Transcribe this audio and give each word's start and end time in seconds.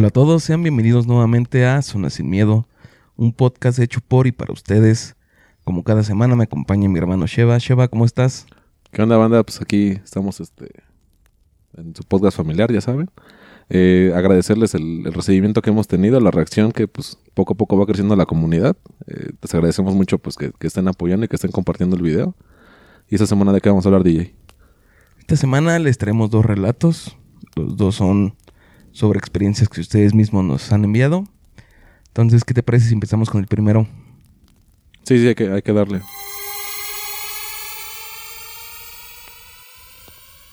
Hola 0.00 0.08
a 0.08 0.10
todos, 0.10 0.44
sean 0.44 0.62
bienvenidos 0.62 1.06
nuevamente 1.06 1.66
a 1.66 1.82
Zona 1.82 2.08
Sin 2.08 2.30
Miedo, 2.30 2.66
un 3.16 3.34
podcast 3.34 3.78
hecho 3.80 4.00
por 4.00 4.26
y 4.26 4.32
para 4.32 4.50
ustedes. 4.50 5.14
Como 5.64 5.84
cada 5.84 6.02
semana 6.02 6.36
me 6.36 6.44
acompaña 6.44 6.88
mi 6.88 6.98
hermano 6.98 7.26
Sheva. 7.26 7.58
Sheva, 7.58 7.88
¿cómo 7.88 8.04
estás? 8.04 8.46
¿Qué 8.90 9.02
onda, 9.02 9.16
banda? 9.16 9.42
Pues 9.42 9.60
aquí 9.60 9.90
estamos 10.02 10.40
este, 10.40 10.70
en 11.76 11.94
su 11.94 12.02
podcast 12.02 12.36
familiar, 12.36 12.72
ya 12.72 12.80
saben. 12.80 13.10
Eh, 13.68 14.12
agradecerles 14.16 14.74
el, 14.74 15.06
el 15.06 15.12
recibimiento 15.12 15.62
que 15.62 15.70
hemos 15.70 15.86
tenido, 15.86 16.18
la 16.18 16.32
reacción 16.32 16.72
que 16.72 16.88
pues 16.88 17.18
poco 17.34 17.52
a 17.52 17.56
poco 17.56 17.78
va 17.78 17.86
creciendo 17.86 18.16
la 18.16 18.26
comunidad. 18.26 18.76
Eh, 19.06 19.30
les 19.40 19.54
agradecemos 19.54 19.94
mucho 19.94 20.18
pues 20.18 20.36
que, 20.36 20.50
que 20.58 20.66
estén 20.66 20.88
apoyando 20.88 21.24
y 21.24 21.28
que 21.28 21.36
estén 21.36 21.52
compartiendo 21.52 21.96
el 21.96 22.02
video. 22.02 22.34
¿Y 23.08 23.14
esta 23.14 23.26
semana 23.26 23.52
de 23.52 23.60
qué 23.60 23.68
vamos 23.68 23.86
a 23.86 23.88
hablar, 23.88 24.02
DJ? 24.02 24.34
Esta 25.18 25.36
semana 25.36 25.78
les 25.78 25.98
traemos 25.98 26.30
dos 26.30 26.44
relatos. 26.44 27.16
Los 27.54 27.76
dos 27.76 27.94
son 27.96 28.34
sobre 28.92 29.18
experiencias 29.18 29.68
que 29.68 29.80
ustedes 29.80 30.14
mismos 30.14 30.44
nos 30.44 30.72
han 30.72 30.84
enviado. 30.84 31.24
Entonces, 32.08 32.44
¿qué 32.44 32.54
te 32.54 32.64
parece 32.64 32.88
si 32.88 32.94
empezamos 32.94 33.30
con 33.30 33.40
el 33.40 33.46
primero? 33.46 33.86
Sí, 35.10 35.18
sí, 35.18 35.26
hay 35.26 35.34
que, 35.34 35.50
hay 35.50 35.60
que 35.60 35.72
darle. 35.72 36.02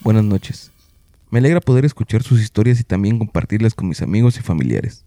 Buenas 0.02 0.24
noches. 0.24 0.72
Me 1.30 1.38
alegra 1.38 1.62
poder 1.62 1.86
escuchar 1.86 2.24
sus 2.24 2.42
historias 2.42 2.80
y 2.80 2.84
también 2.84 3.20
compartirlas 3.20 3.76
con 3.76 3.88
mis 3.88 4.02
amigos 4.02 4.40
y 4.40 4.42
familiares. 4.42 5.06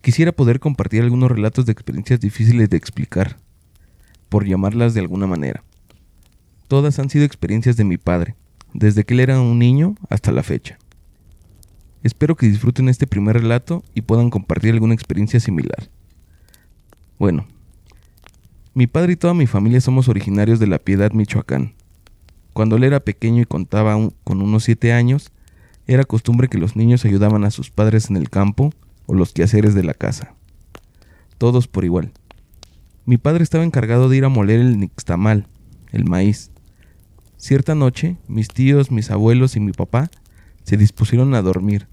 Quisiera 0.00 0.30
poder 0.30 0.60
compartir 0.60 1.02
algunos 1.02 1.28
relatos 1.28 1.66
de 1.66 1.72
experiencias 1.72 2.20
difíciles 2.20 2.70
de 2.70 2.76
explicar, 2.76 3.36
por 4.28 4.46
llamarlas 4.46 4.94
de 4.94 5.00
alguna 5.00 5.26
manera. 5.26 5.64
Todas 6.68 7.00
han 7.00 7.10
sido 7.10 7.24
experiencias 7.24 7.76
de 7.76 7.82
mi 7.82 7.96
padre, 7.96 8.36
desde 8.72 9.02
que 9.02 9.14
él 9.14 9.20
era 9.20 9.40
un 9.40 9.58
niño 9.58 9.96
hasta 10.08 10.30
la 10.30 10.44
fecha. 10.44 10.78
Espero 12.04 12.36
que 12.36 12.46
disfruten 12.46 12.88
este 12.88 13.08
primer 13.08 13.40
relato 13.40 13.82
y 13.92 14.02
puedan 14.02 14.30
compartir 14.30 14.72
alguna 14.72 14.94
experiencia 14.94 15.40
similar. 15.40 15.90
Bueno, 17.18 17.48
mi 18.76 18.86
padre 18.86 19.14
y 19.14 19.16
toda 19.16 19.32
mi 19.32 19.46
familia 19.46 19.80
somos 19.80 20.06
originarios 20.06 20.60
de 20.60 20.66
La 20.66 20.78
Piedad, 20.78 21.12
Michoacán. 21.12 21.72
Cuando 22.52 22.76
él 22.76 22.84
era 22.84 23.00
pequeño 23.00 23.40
y 23.40 23.46
contaba 23.46 23.96
con 24.22 24.42
unos 24.42 24.64
siete 24.64 24.92
años, 24.92 25.32
era 25.86 26.04
costumbre 26.04 26.48
que 26.48 26.58
los 26.58 26.76
niños 26.76 27.06
ayudaban 27.06 27.44
a 27.44 27.50
sus 27.50 27.70
padres 27.70 28.10
en 28.10 28.18
el 28.18 28.28
campo 28.28 28.74
o 29.06 29.14
los 29.14 29.32
quehaceres 29.32 29.74
de 29.74 29.82
la 29.82 29.94
casa. 29.94 30.34
Todos 31.38 31.68
por 31.68 31.86
igual. 31.86 32.12
Mi 33.06 33.16
padre 33.16 33.44
estaba 33.44 33.64
encargado 33.64 34.10
de 34.10 34.18
ir 34.18 34.26
a 34.26 34.28
moler 34.28 34.60
el 34.60 34.78
nixtamal, 34.78 35.46
el 35.90 36.04
maíz. 36.04 36.50
Cierta 37.38 37.74
noche, 37.74 38.18
mis 38.28 38.48
tíos, 38.48 38.90
mis 38.90 39.10
abuelos 39.10 39.56
y 39.56 39.60
mi 39.60 39.72
papá 39.72 40.10
se 40.64 40.76
dispusieron 40.76 41.34
a 41.34 41.40
dormir, 41.40 41.88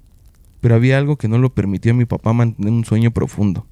pero 0.59 0.75
había 0.75 0.97
algo 0.97 1.15
que 1.15 1.29
no 1.29 1.37
lo 1.37 1.53
permitió 1.53 1.93
a 1.93 1.95
mi 1.95 2.03
papá 2.03 2.33
mantener 2.33 2.73
un 2.73 2.83
sueño 2.83 3.11
profundo. 3.11 3.65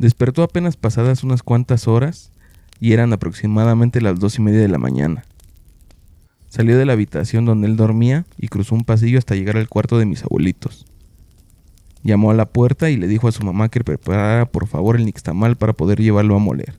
Despertó 0.00 0.42
apenas 0.42 0.78
pasadas 0.78 1.24
unas 1.24 1.42
cuantas 1.42 1.86
horas 1.86 2.32
y 2.80 2.94
eran 2.94 3.12
aproximadamente 3.12 4.00
las 4.00 4.18
dos 4.18 4.38
y 4.38 4.40
media 4.40 4.60
de 4.60 4.68
la 4.68 4.78
mañana. 4.78 5.24
Salió 6.48 6.78
de 6.78 6.86
la 6.86 6.94
habitación 6.94 7.44
donde 7.44 7.66
él 7.66 7.76
dormía 7.76 8.24
y 8.38 8.48
cruzó 8.48 8.76
un 8.76 8.84
pasillo 8.84 9.18
hasta 9.18 9.34
llegar 9.34 9.58
al 9.58 9.68
cuarto 9.68 9.98
de 9.98 10.06
mis 10.06 10.22
abuelitos. 10.22 10.86
Llamó 12.02 12.30
a 12.30 12.34
la 12.34 12.46
puerta 12.46 12.88
y 12.88 12.96
le 12.96 13.08
dijo 13.08 13.28
a 13.28 13.32
su 13.32 13.44
mamá 13.44 13.68
que 13.68 13.84
preparara 13.84 14.46
por 14.46 14.68
favor 14.68 14.96
el 14.96 15.04
nixtamal 15.04 15.56
para 15.56 15.74
poder 15.74 16.00
llevarlo 16.00 16.34
a 16.34 16.38
moler. 16.38 16.78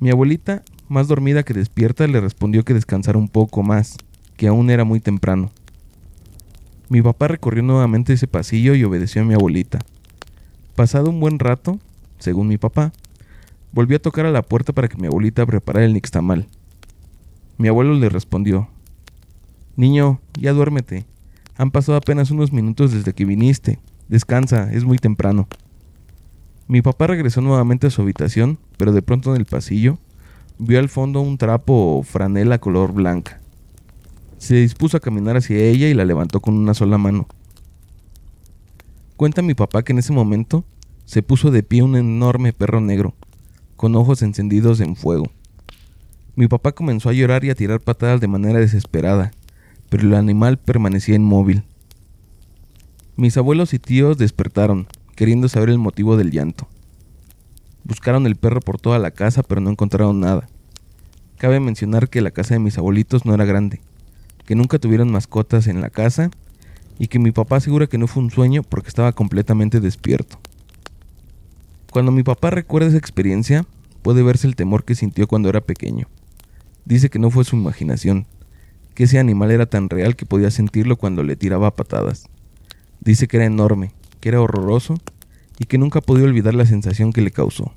Mi 0.00 0.10
abuelita, 0.10 0.64
más 0.86 1.08
dormida 1.08 1.44
que 1.44 1.54
despierta, 1.54 2.06
le 2.08 2.20
respondió 2.20 2.62
que 2.62 2.74
descansara 2.74 3.16
un 3.16 3.30
poco 3.30 3.62
más, 3.62 3.96
que 4.36 4.48
aún 4.48 4.68
era 4.68 4.84
muy 4.84 5.00
temprano. 5.00 5.50
Mi 6.90 7.00
papá 7.00 7.28
recorrió 7.28 7.62
nuevamente 7.62 8.12
ese 8.12 8.26
pasillo 8.26 8.74
y 8.74 8.84
obedeció 8.84 9.22
a 9.22 9.24
mi 9.24 9.32
abuelita. 9.32 9.78
Pasado 10.78 11.10
un 11.10 11.18
buen 11.18 11.40
rato, 11.40 11.80
según 12.20 12.46
mi 12.46 12.56
papá, 12.56 12.92
volvió 13.72 13.96
a 13.96 14.00
tocar 14.00 14.26
a 14.26 14.30
la 14.30 14.42
puerta 14.42 14.72
para 14.72 14.86
que 14.86 14.96
mi 14.96 15.08
abuelita 15.08 15.44
preparara 15.44 15.84
el 15.84 15.92
nixtamal. 15.92 16.46
Mi 17.56 17.66
abuelo 17.66 17.94
le 17.94 18.08
respondió, 18.08 18.68
Niño, 19.74 20.20
ya 20.38 20.52
duérmete. 20.52 21.04
Han 21.56 21.72
pasado 21.72 21.98
apenas 21.98 22.30
unos 22.30 22.52
minutos 22.52 22.92
desde 22.92 23.12
que 23.12 23.24
viniste. 23.24 23.80
Descansa, 24.06 24.72
es 24.72 24.84
muy 24.84 24.98
temprano. 24.98 25.48
Mi 26.68 26.80
papá 26.80 27.08
regresó 27.08 27.40
nuevamente 27.40 27.88
a 27.88 27.90
su 27.90 28.02
habitación, 28.02 28.60
pero 28.76 28.92
de 28.92 29.02
pronto 29.02 29.34
en 29.34 29.40
el 29.40 29.46
pasillo 29.46 29.98
vio 30.60 30.78
al 30.78 30.88
fondo 30.88 31.20
un 31.20 31.38
trapo 31.38 31.98
o 31.98 32.04
franela 32.04 32.60
color 32.60 32.92
blanca. 32.92 33.40
Se 34.36 34.54
dispuso 34.54 34.96
a 34.96 35.00
caminar 35.00 35.38
hacia 35.38 35.56
ella 35.56 35.88
y 35.88 35.94
la 35.94 36.04
levantó 36.04 36.38
con 36.38 36.54
una 36.54 36.72
sola 36.72 36.98
mano. 36.98 37.26
Cuenta 39.18 39.42
mi 39.42 39.54
papá 39.54 39.82
que 39.82 39.90
en 39.90 39.98
ese 39.98 40.12
momento 40.12 40.64
se 41.04 41.24
puso 41.24 41.50
de 41.50 41.64
pie 41.64 41.82
un 41.82 41.96
enorme 41.96 42.52
perro 42.52 42.80
negro, 42.80 43.16
con 43.74 43.96
ojos 43.96 44.22
encendidos 44.22 44.78
en 44.78 44.94
fuego. 44.94 45.32
Mi 46.36 46.46
papá 46.46 46.70
comenzó 46.70 47.08
a 47.08 47.12
llorar 47.12 47.44
y 47.44 47.50
a 47.50 47.56
tirar 47.56 47.80
patadas 47.80 48.20
de 48.20 48.28
manera 48.28 48.60
desesperada, 48.60 49.32
pero 49.88 50.06
el 50.06 50.14
animal 50.14 50.58
permanecía 50.58 51.16
inmóvil. 51.16 51.64
Mis 53.16 53.36
abuelos 53.36 53.74
y 53.74 53.80
tíos 53.80 54.18
despertaron, 54.18 54.86
queriendo 55.16 55.48
saber 55.48 55.70
el 55.70 55.78
motivo 55.78 56.16
del 56.16 56.30
llanto. 56.30 56.68
Buscaron 57.82 58.24
el 58.24 58.36
perro 58.36 58.60
por 58.60 58.80
toda 58.80 59.00
la 59.00 59.10
casa, 59.10 59.42
pero 59.42 59.60
no 59.60 59.70
encontraron 59.70 60.20
nada. 60.20 60.48
Cabe 61.38 61.58
mencionar 61.58 62.08
que 62.08 62.20
la 62.20 62.30
casa 62.30 62.54
de 62.54 62.60
mis 62.60 62.78
abuelitos 62.78 63.26
no 63.26 63.34
era 63.34 63.44
grande, 63.44 63.80
que 64.46 64.54
nunca 64.54 64.78
tuvieron 64.78 65.10
mascotas 65.10 65.66
en 65.66 65.80
la 65.80 65.90
casa 65.90 66.30
y 66.98 67.08
que 67.08 67.18
mi 67.18 67.30
papá 67.30 67.56
asegura 67.56 67.86
que 67.86 67.98
no 67.98 68.06
fue 68.06 68.22
un 68.22 68.30
sueño 68.30 68.62
porque 68.62 68.88
estaba 68.88 69.12
completamente 69.12 69.80
despierto. 69.80 70.38
Cuando 71.92 72.12
mi 72.12 72.22
papá 72.22 72.50
recuerda 72.50 72.88
esa 72.88 72.98
experiencia, 72.98 73.64
puede 74.02 74.22
verse 74.22 74.46
el 74.46 74.56
temor 74.56 74.84
que 74.84 74.94
sintió 74.94 75.26
cuando 75.26 75.48
era 75.48 75.60
pequeño. 75.60 76.08
Dice 76.84 77.08
que 77.08 77.18
no 77.18 77.30
fue 77.30 77.44
su 77.44 77.56
imaginación, 77.56 78.26
que 78.94 79.04
ese 79.04 79.18
animal 79.18 79.50
era 79.50 79.66
tan 79.66 79.88
real 79.88 80.16
que 80.16 80.26
podía 80.26 80.50
sentirlo 80.50 80.96
cuando 80.96 81.22
le 81.22 81.36
tiraba 81.36 81.74
patadas. 81.74 82.28
Dice 83.00 83.28
que 83.28 83.36
era 83.36 83.46
enorme, 83.46 83.92
que 84.20 84.30
era 84.30 84.40
horroroso 84.40 84.94
y 85.58 85.66
que 85.66 85.78
nunca 85.78 86.00
podido 86.00 86.26
olvidar 86.26 86.54
la 86.54 86.66
sensación 86.66 87.12
que 87.12 87.20
le 87.20 87.30
causó. 87.30 87.72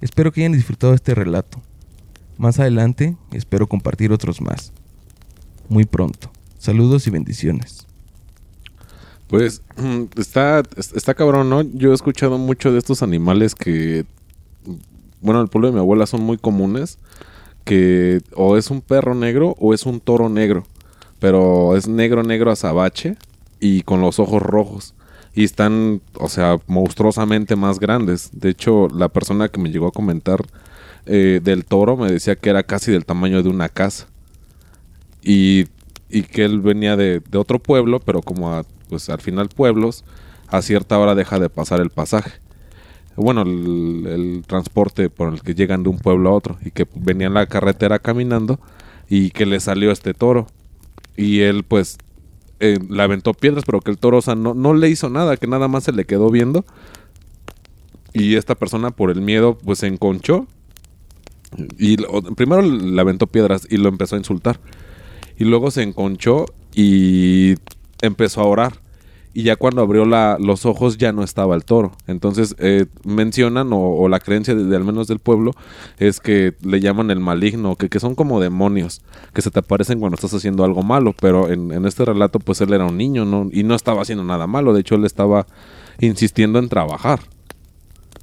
Espero 0.00 0.30
que 0.30 0.42
hayan 0.42 0.52
disfrutado 0.52 0.94
este 0.94 1.14
relato. 1.14 1.60
Más 2.38 2.60
adelante 2.60 3.16
espero 3.32 3.66
compartir 3.66 4.12
otros 4.12 4.40
más. 4.40 4.72
Muy 5.68 5.84
pronto. 5.84 6.30
Saludos 6.66 7.06
y 7.06 7.10
bendiciones. 7.10 7.86
Pues 9.28 9.62
está, 10.16 10.64
está 10.76 11.14
cabrón, 11.14 11.48
¿no? 11.48 11.62
Yo 11.62 11.92
he 11.92 11.94
escuchado 11.94 12.38
mucho 12.38 12.72
de 12.72 12.78
estos 12.78 13.04
animales 13.04 13.54
que, 13.54 14.04
bueno, 15.20 15.38
en 15.38 15.44
el 15.44 15.48
pueblo 15.48 15.68
de 15.68 15.74
mi 15.74 15.78
abuela 15.78 16.06
son 16.06 16.22
muy 16.22 16.38
comunes, 16.38 16.98
que 17.64 18.20
o 18.34 18.56
es 18.56 18.68
un 18.72 18.80
perro 18.80 19.14
negro 19.14 19.54
o 19.60 19.74
es 19.74 19.86
un 19.86 20.00
toro 20.00 20.28
negro, 20.28 20.66
pero 21.20 21.76
es 21.76 21.86
negro, 21.86 22.24
negro 22.24 22.50
azabache 22.50 23.16
y 23.60 23.82
con 23.82 24.00
los 24.00 24.18
ojos 24.18 24.42
rojos. 24.42 24.94
Y 25.36 25.44
están, 25.44 26.02
o 26.14 26.28
sea, 26.28 26.58
monstruosamente 26.66 27.54
más 27.54 27.78
grandes. 27.78 28.30
De 28.32 28.48
hecho, 28.48 28.88
la 28.88 29.08
persona 29.08 29.50
que 29.50 29.60
me 29.60 29.70
llegó 29.70 29.86
a 29.86 29.92
comentar 29.92 30.40
eh, 31.06 31.38
del 31.40 31.64
toro 31.64 31.96
me 31.96 32.10
decía 32.10 32.34
que 32.34 32.50
era 32.50 32.64
casi 32.64 32.90
del 32.90 33.04
tamaño 33.04 33.40
de 33.44 33.50
una 33.50 33.68
casa. 33.68 34.08
Y, 35.22 35.66
y 36.08 36.22
que 36.22 36.44
él 36.44 36.60
venía 36.60 36.96
de, 36.96 37.20
de 37.20 37.38
otro 37.38 37.58
pueblo, 37.58 38.00
pero 38.00 38.22
como 38.22 38.62
pues 38.88 39.08
al 39.08 39.20
final 39.20 39.48
pueblos, 39.48 40.04
a 40.48 40.62
cierta 40.62 40.98
hora 40.98 41.14
deja 41.14 41.38
de 41.38 41.48
pasar 41.48 41.80
el 41.80 41.90
pasaje. 41.90 42.32
Bueno, 43.16 43.42
el, 43.42 44.44
transporte 44.46 45.08
por 45.08 45.32
el 45.32 45.40
que 45.40 45.54
llegan 45.54 45.82
de 45.82 45.88
un 45.88 45.98
pueblo 45.98 46.30
a 46.30 46.32
otro. 46.32 46.58
Y 46.64 46.70
que 46.70 46.86
venía 46.94 47.26
en 47.26 47.34
la 47.34 47.46
carretera 47.46 47.98
caminando 47.98 48.60
y 49.08 49.30
que 49.30 49.46
le 49.46 49.58
salió 49.60 49.90
este 49.90 50.14
toro. 50.14 50.46
Y 51.16 51.40
él 51.40 51.64
pues 51.64 51.96
eh, 52.60 52.78
le 52.88 53.02
aventó 53.02 53.32
piedras, 53.32 53.64
pero 53.64 53.80
que 53.80 53.90
el 53.90 53.98
toro, 53.98 54.20
no, 54.36 54.54
no 54.54 54.74
le 54.74 54.88
hizo 54.90 55.08
nada, 55.08 55.36
que 55.36 55.46
nada 55.46 55.66
más 55.66 55.84
se 55.84 55.92
le 55.92 56.04
quedó 56.04 56.30
viendo. 56.30 56.64
Y 58.12 58.36
esta 58.36 58.54
persona 58.54 58.90
por 58.90 59.10
el 59.10 59.22
miedo 59.22 59.56
pues 59.56 59.78
se 59.78 59.86
enconchó. 59.86 60.46
Y 61.78 61.96
primero 62.34 62.60
le 62.60 63.00
aventó 63.00 63.26
piedras 63.26 63.66
y 63.70 63.78
lo 63.78 63.88
empezó 63.88 64.16
a 64.16 64.18
insultar. 64.18 64.60
Y 65.38 65.44
luego 65.44 65.70
se 65.70 65.82
enconchó 65.82 66.46
y 66.74 67.54
empezó 68.02 68.40
a 68.42 68.46
orar. 68.46 68.80
y 69.34 69.42
ya 69.42 69.56
cuando 69.56 69.82
abrió 69.82 70.06
la, 70.06 70.38
los 70.40 70.64
ojos 70.64 70.96
ya 70.96 71.12
no 71.12 71.22
estaba 71.22 71.54
el 71.54 71.64
toro. 71.64 71.92
Entonces 72.06 72.56
eh, 72.58 72.86
mencionan, 73.04 73.68
o, 73.70 74.08
la 74.08 74.18
creencia 74.18 74.54
de, 74.54 74.74
al 74.74 74.84
menos 74.84 75.08
del 75.08 75.18
pueblo, 75.18 75.52
es 75.98 76.20
que 76.20 76.54
le 76.62 76.80
llaman 76.80 77.10
el 77.10 77.20
maligno, 77.20 77.76
que, 77.76 77.90
que 77.90 78.00
son 78.00 78.14
como 78.14 78.40
demonios, 78.40 79.02
que 79.34 79.42
se 79.42 79.50
te 79.50 79.58
aparecen 79.58 80.00
cuando 80.00 80.14
estás 80.14 80.32
haciendo 80.32 80.64
algo 80.64 80.82
malo, 80.82 81.14
pero 81.20 81.50
en, 81.50 81.70
en 81.70 81.84
este 81.84 82.06
relato 82.06 82.38
pues 82.38 82.62
él 82.62 82.72
era 82.72 82.86
un 82.86 82.96
niño 82.96 83.26
¿no? 83.26 83.50
y 83.52 83.62
no 83.62 83.74
estaba 83.74 84.00
haciendo 84.00 84.24
nada 84.24 84.46
malo, 84.46 84.72
de 84.72 84.80
hecho 84.80 84.94
él 84.94 85.04
estaba 85.04 85.46
insistiendo 86.00 86.58
en 86.58 86.70
trabajar. 86.70 87.20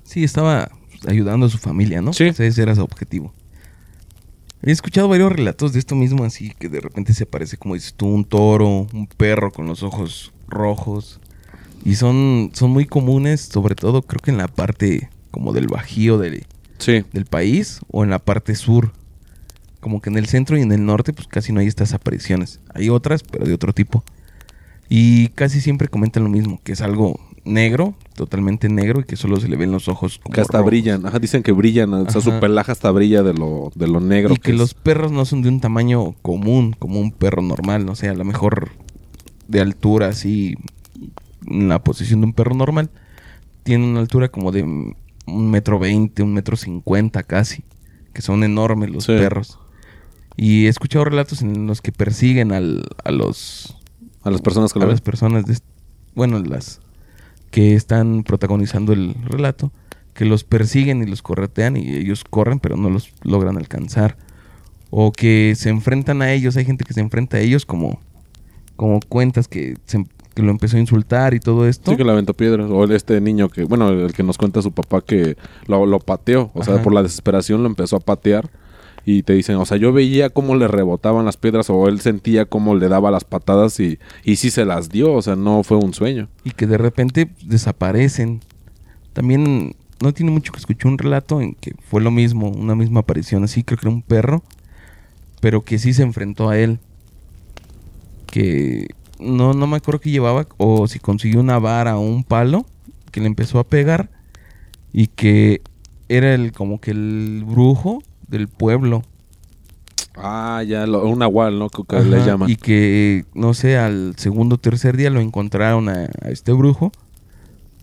Sí, 0.04 0.24
estaba 0.24 0.69
ayudando 1.07 1.45
a 1.45 1.50
su 1.50 1.57
familia, 1.57 2.01
¿no? 2.01 2.13
Sí. 2.13 2.25
ese 2.25 2.62
era 2.62 2.75
su 2.75 2.81
objetivo. 2.81 3.33
He 4.65 4.71
escuchado 4.71 5.10
varios 5.10 5.30
relatos 5.30 5.74
de 5.74 5.80
esto 5.80 5.94
mismo, 5.94 6.24
así 6.24 6.54
que 6.57 6.69
de 6.69 6.80
repente 6.80 7.13
se 7.13 7.25
aparece, 7.25 7.57
como 7.57 7.74
dices 7.74 7.95
tú, 7.95 8.07
un 8.07 8.24
toro, 8.24 8.88
un 8.94 9.07
perro 9.07 9.51
con 9.51 9.68
los 9.68 9.83
ojos 9.83 10.31
rojos. 10.48 11.19
Y 11.83 11.95
son, 11.95 12.51
son 12.54 12.71
muy 12.71 12.86
comunes, 12.86 13.42
sobre 13.42 13.75
todo 13.75 14.04
creo 14.04 14.21
que 14.21 14.31
en 14.31 14.38
la 14.38 14.48
parte 14.48 15.10
como 15.31 15.51
del 15.51 15.68
bajío 15.68 16.18
del, 16.18 16.45
del 16.86 17.25
país 17.25 17.81
o 17.92 18.06
en 18.06 18.10
la 18.10 18.19
parte 18.19 18.56
sur. 18.56 18.94
Como 19.81 20.01
que 20.01 20.10
en 20.10 20.18
el 20.18 20.27
centro 20.27 20.57
y 20.57 20.62
en 20.62 20.71
el 20.71 20.86
norte 20.86 21.12
pues 21.12 21.27
casi 21.27 21.51
no 21.51 21.60
hay 21.60 21.68
estas 21.68 21.94
apariciones. 21.94 22.62
Hay 22.74 22.88
otras, 22.88 23.21
pero 23.24 23.45
de 23.45 23.54
otro 23.54 23.74
tipo. 23.74 24.06
Y 24.88 25.27
casi 25.30 25.60
siempre 25.60 25.89
comentan 25.89 26.24
lo 26.24 26.30
mismo, 26.30 26.62
que 26.63 26.71
es 26.71 26.80
algo 26.80 27.19
negro, 27.45 27.95
totalmente 28.15 28.69
negro 28.69 29.01
y 29.01 29.03
que 29.03 29.15
solo 29.15 29.39
se 29.39 29.47
le 29.47 29.57
ven 29.57 29.71
los 29.71 29.87
ojos 29.87 30.19
como 30.19 30.33
que 30.33 30.41
hasta 30.41 30.61
brillan, 30.61 31.05
ajá, 31.05 31.19
dicen 31.19 31.43
que 31.43 31.51
brillan, 31.51 31.93
o 31.93 32.09
sea, 32.09 32.21
su 32.21 32.39
pelaje 32.39 32.71
hasta 32.71 32.91
brilla 32.91 33.23
de 33.23 33.33
lo, 33.33 33.71
de 33.75 33.87
lo 33.87 33.99
negro. 33.99 34.33
Y 34.33 34.37
que, 34.37 34.53
los 34.53 34.73
perros 34.73 35.11
no 35.11 35.25
son 35.25 35.41
de 35.41 35.49
un 35.49 35.59
tamaño 35.59 36.13
común, 36.21 36.75
como 36.77 36.99
un 36.99 37.11
perro 37.11 37.41
normal, 37.41 37.85
no 37.85 37.95
sé, 37.95 38.09
a 38.09 38.13
lo 38.13 38.23
mejor 38.23 38.71
de 39.47 39.61
altura 39.61 40.07
así, 40.07 40.55
en 41.45 41.67
la 41.67 41.83
posición 41.83 42.21
de 42.21 42.27
un 42.27 42.33
perro 42.33 42.55
normal, 42.55 42.89
tiene 43.63 43.85
una 43.85 43.99
altura 43.99 44.29
como 44.29 44.51
de 44.51 44.63
un 44.63 45.51
metro 45.51 45.79
veinte, 45.79 46.23
un 46.23 46.33
metro 46.33 46.55
cincuenta 46.55 47.23
casi, 47.23 47.63
que 48.13 48.21
son 48.21 48.43
enormes 48.43 48.89
los 48.89 49.07
perros. 49.07 49.59
Y 50.35 50.65
he 50.65 50.69
escuchado 50.69 51.05
relatos 51.05 51.41
en 51.41 51.67
los 51.67 51.81
que 51.81 51.91
persiguen 51.91 52.51
al, 52.51 52.83
a 53.03 53.11
los... 53.11 53.77
A 54.23 54.31
las 54.31 54.41
personas 54.41 54.73
que 54.73 54.81
A 54.81 54.85
las 54.85 55.01
personas 55.01 55.45
de... 55.45 55.57
Bueno, 56.15 56.39
las 56.39 56.79
que 57.53 57.75
están 57.75 58.23
protagonizando 58.23 58.94
el 58.94 59.13
relato, 59.25 59.71
que 60.15 60.25
los 60.25 60.44
persiguen 60.44 61.03
y 61.03 61.05
los 61.05 61.21
corretean 61.21 61.77
y 61.77 61.94
ellos 61.94 62.23
corren 62.27 62.59
pero 62.59 62.77
no 62.77 62.89
los 62.89 63.13
logran 63.21 63.57
alcanzar. 63.57 64.17
O 64.89 65.11
que 65.11 65.53
se 65.55 65.69
enfrentan 65.69 66.23
a 66.23 66.31
ellos, 66.31 66.57
hay 66.57 66.65
gente 66.65 66.83
que 66.83 66.95
se 66.95 67.01
enfrenta 67.01 67.38
a 67.38 67.41
ellos 67.41 67.67
como, 67.67 68.00
como 68.75 69.00
cuentas 69.07 69.47
que, 69.47 69.77
lo 70.35 70.50
empezó 70.50 70.77
a 70.77 70.79
insultar 70.79 71.35
y 71.35 71.39
todo 71.39 71.67
esto. 71.67 71.91
Sí, 71.91 71.97
que 71.97 72.03
le 72.03 72.11
aventó 72.11 72.33
piedras. 72.33 72.71
O 72.71 72.85
este 72.85 73.21
niño 73.21 73.50
que, 73.50 73.65
bueno, 73.65 73.89
el 73.89 74.13
que 74.13 74.23
nos 74.23 74.39
cuenta 74.39 74.63
su 74.63 74.71
papá 74.71 75.01
que 75.01 75.38
lo, 75.67 75.85
lo 75.85 76.00
pateó. 76.00 76.50
O 76.55 76.63
sea, 76.63 76.81
por 76.81 76.91
la 76.91 77.03
desesperación 77.03 77.61
lo 77.61 77.69
empezó 77.69 77.97
a 77.97 78.00
patear 78.00 78.50
y 79.05 79.23
te 79.23 79.33
dicen, 79.33 79.55
o 79.57 79.65
sea, 79.65 79.77
yo 79.77 79.91
veía 79.91 80.29
cómo 80.29 80.55
le 80.55 80.67
rebotaban 80.67 81.25
las 81.25 81.38
piedras 81.38 81.69
o 81.69 81.88
él 81.88 82.00
sentía 82.00 82.45
cómo 82.45 82.75
le 82.75 82.88
daba 82.88 83.11
las 83.11 83.25
patadas 83.25 83.79
y, 83.79 84.00
y 84.23 84.38
sí 84.38 84.50
se 84.50 84.65
las 84.65 84.89
dio, 84.89 85.13
o 85.13 85.21
sea, 85.21 85.35
no 85.35 85.63
fue 85.63 85.77
un 85.77 85.94
sueño. 85.94 86.29
Y 86.44 86.51
que 86.51 86.67
de 86.67 86.77
repente 86.77 87.29
desaparecen. 87.44 88.41
También 89.11 89.75
no 90.01 90.13
tiene 90.13 90.31
mucho 90.31 90.53
que 90.53 90.59
escuchar 90.59 90.91
un 90.91 90.97
relato 90.97 91.41
en 91.41 91.55
que 91.55 91.75
fue 91.89 92.01
lo 92.01 92.11
mismo, 92.11 92.50
una 92.50 92.75
misma 92.75 93.01
aparición, 93.01 93.44
así 93.44 93.63
creo 93.63 93.77
que 93.77 93.88
era 93.88 93.95
un 93.95 94.01
perro, 94.01 94.44
pero 95.41 95.63
que 95.63 95.79
sí 95.79 95.94
se 95.94 96.03
enfrentó 96.03 96.50
a 96.50 96.57
él. 96.57 96.79
Que 98.27 98.88
no, 99.19 99.53
no 99.53 99.67
me 99.67 99.77
acuerdo 99.77 100.00
que 100.00 100.11
llevaba, 100.11 100.47
o 100.57 100.88
si 100.88 101.00
consiguió 101.00 101.41
una 101.41 101.59
vara 101.59 101.97
o 101.97 102.01
un 102.01 102.23
palo, 102.23 102.65
que 103.11 103.19
le 103.19 103.27
empezó 103.27 103.59
a 103.59 103.63
pegar 103.63 104.09
y 104.91 105.07
que 105.07 105.61
era 106.09 106.33
el 106.33 106.51
como 106.51 106.79
que 106.79 106.91
el 106.91 107.44
brujo 107.45 108.01
del 108.27 108.47
pueblo. 108.47 109.03
Ah, 110.15 110.63
ya, 110.65 110.85
lo, 110.85 111.05
un 111.05 111.19
nahual, 111.19 111.57
¿no? 111.57 111.69
Que 111.69 111.99
le 112.01 112.23
llaman. 112.23 112.49
Y 112.49 112.55
que, 112.55 113.25
no 113.33 113.53
sé, 113.53 113.77
al 113.77 114.13
segundo 114.17 114.55
o 114.55 114.57
tercer 114.59 114.95
día 114.95 115.09
lo 115.09 115.19
encontraron 115.19 115.89
a, 115.89 116.05
este 116.25 116.51
brujo. 116.51 116.91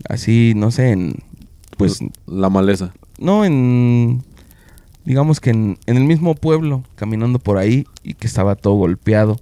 Así, 0.07 0.53
no 0.55 0.71
sé, 0.71 0.91
en. 0.91 1.23
Pues. 1.77 1.99
La 2.27 2.49
maleza. 2.49 2.93
No, 3.19 3.43
en. 3.43 4.23
Digamos 5.03 5.39
que 5.39 5.49
en, 5.49 5.77
en 5.87 5.97
el 5.97 6.03
mismo 6.03 6.35
pueblo, 6.35 6.83
caminando 6.95 7.39
por 7.39 7.57
ahí, 7.57 7.85
y 8.03 8.13
que 8.13 8.27
estaba 8.27 8.55
todo 8.55 8.75
golpeado. 8.75 9.37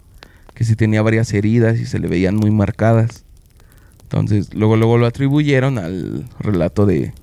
Que 0.56 0.64
sí 0.64 0.76
tenía 0.76 1.02
varias 1.02 1.32
heridas 1.34 1.80
y 1.80 1.86
se 1.86 2.00
le 2.00 2.08
veían 2.08 2.36
muy 2.36 2.52
marcadas. 2.52 3.24
Entonces, 4.04 4.54
luego, 4.54 4.76
luego 4.76 4.98
lo 4.98 5.06
atribuyeron 5.06 5.78
al 5.78 6.26
relato 6.40 6.86
de, 6.86 7.14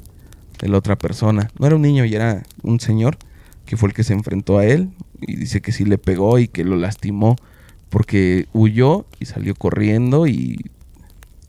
de 0.60 0.68
la 0.68 0.78
otra 0.78 0.96
persona. 0.96 1.50
No 1.58 1.66
era 1.66 1.76
un 1.76 1.82
niño, 1.82 2.04
y 2.04 2.14
era 2.14 2.44
un 2.62 2.78
señor 2.78 3.18
que 3.66 3.76
fue 3.76 3.90
el 3.90 3.94
que 3.94 4.04
se 4.04 4.14
enfrentó 4.14 4.58
a 4.58 4.64
él 4.64 4.90
y 5.20 5.36
dice 5.36 5.60
que 5.60 5.72
sí 5.72 5.84
le 5.84 5.98
pegó 5.98 6.38
y 6.38 6.48
que 6.48 6.64
lo 6.64 6.76
lastimó 6.76 7.36
porque 7.90 8.46
huyó 8.52 9.06
y 9.20 9.26
salió 9.26 9.54
corriendo 9.54 10.26
y, 10.26 10.70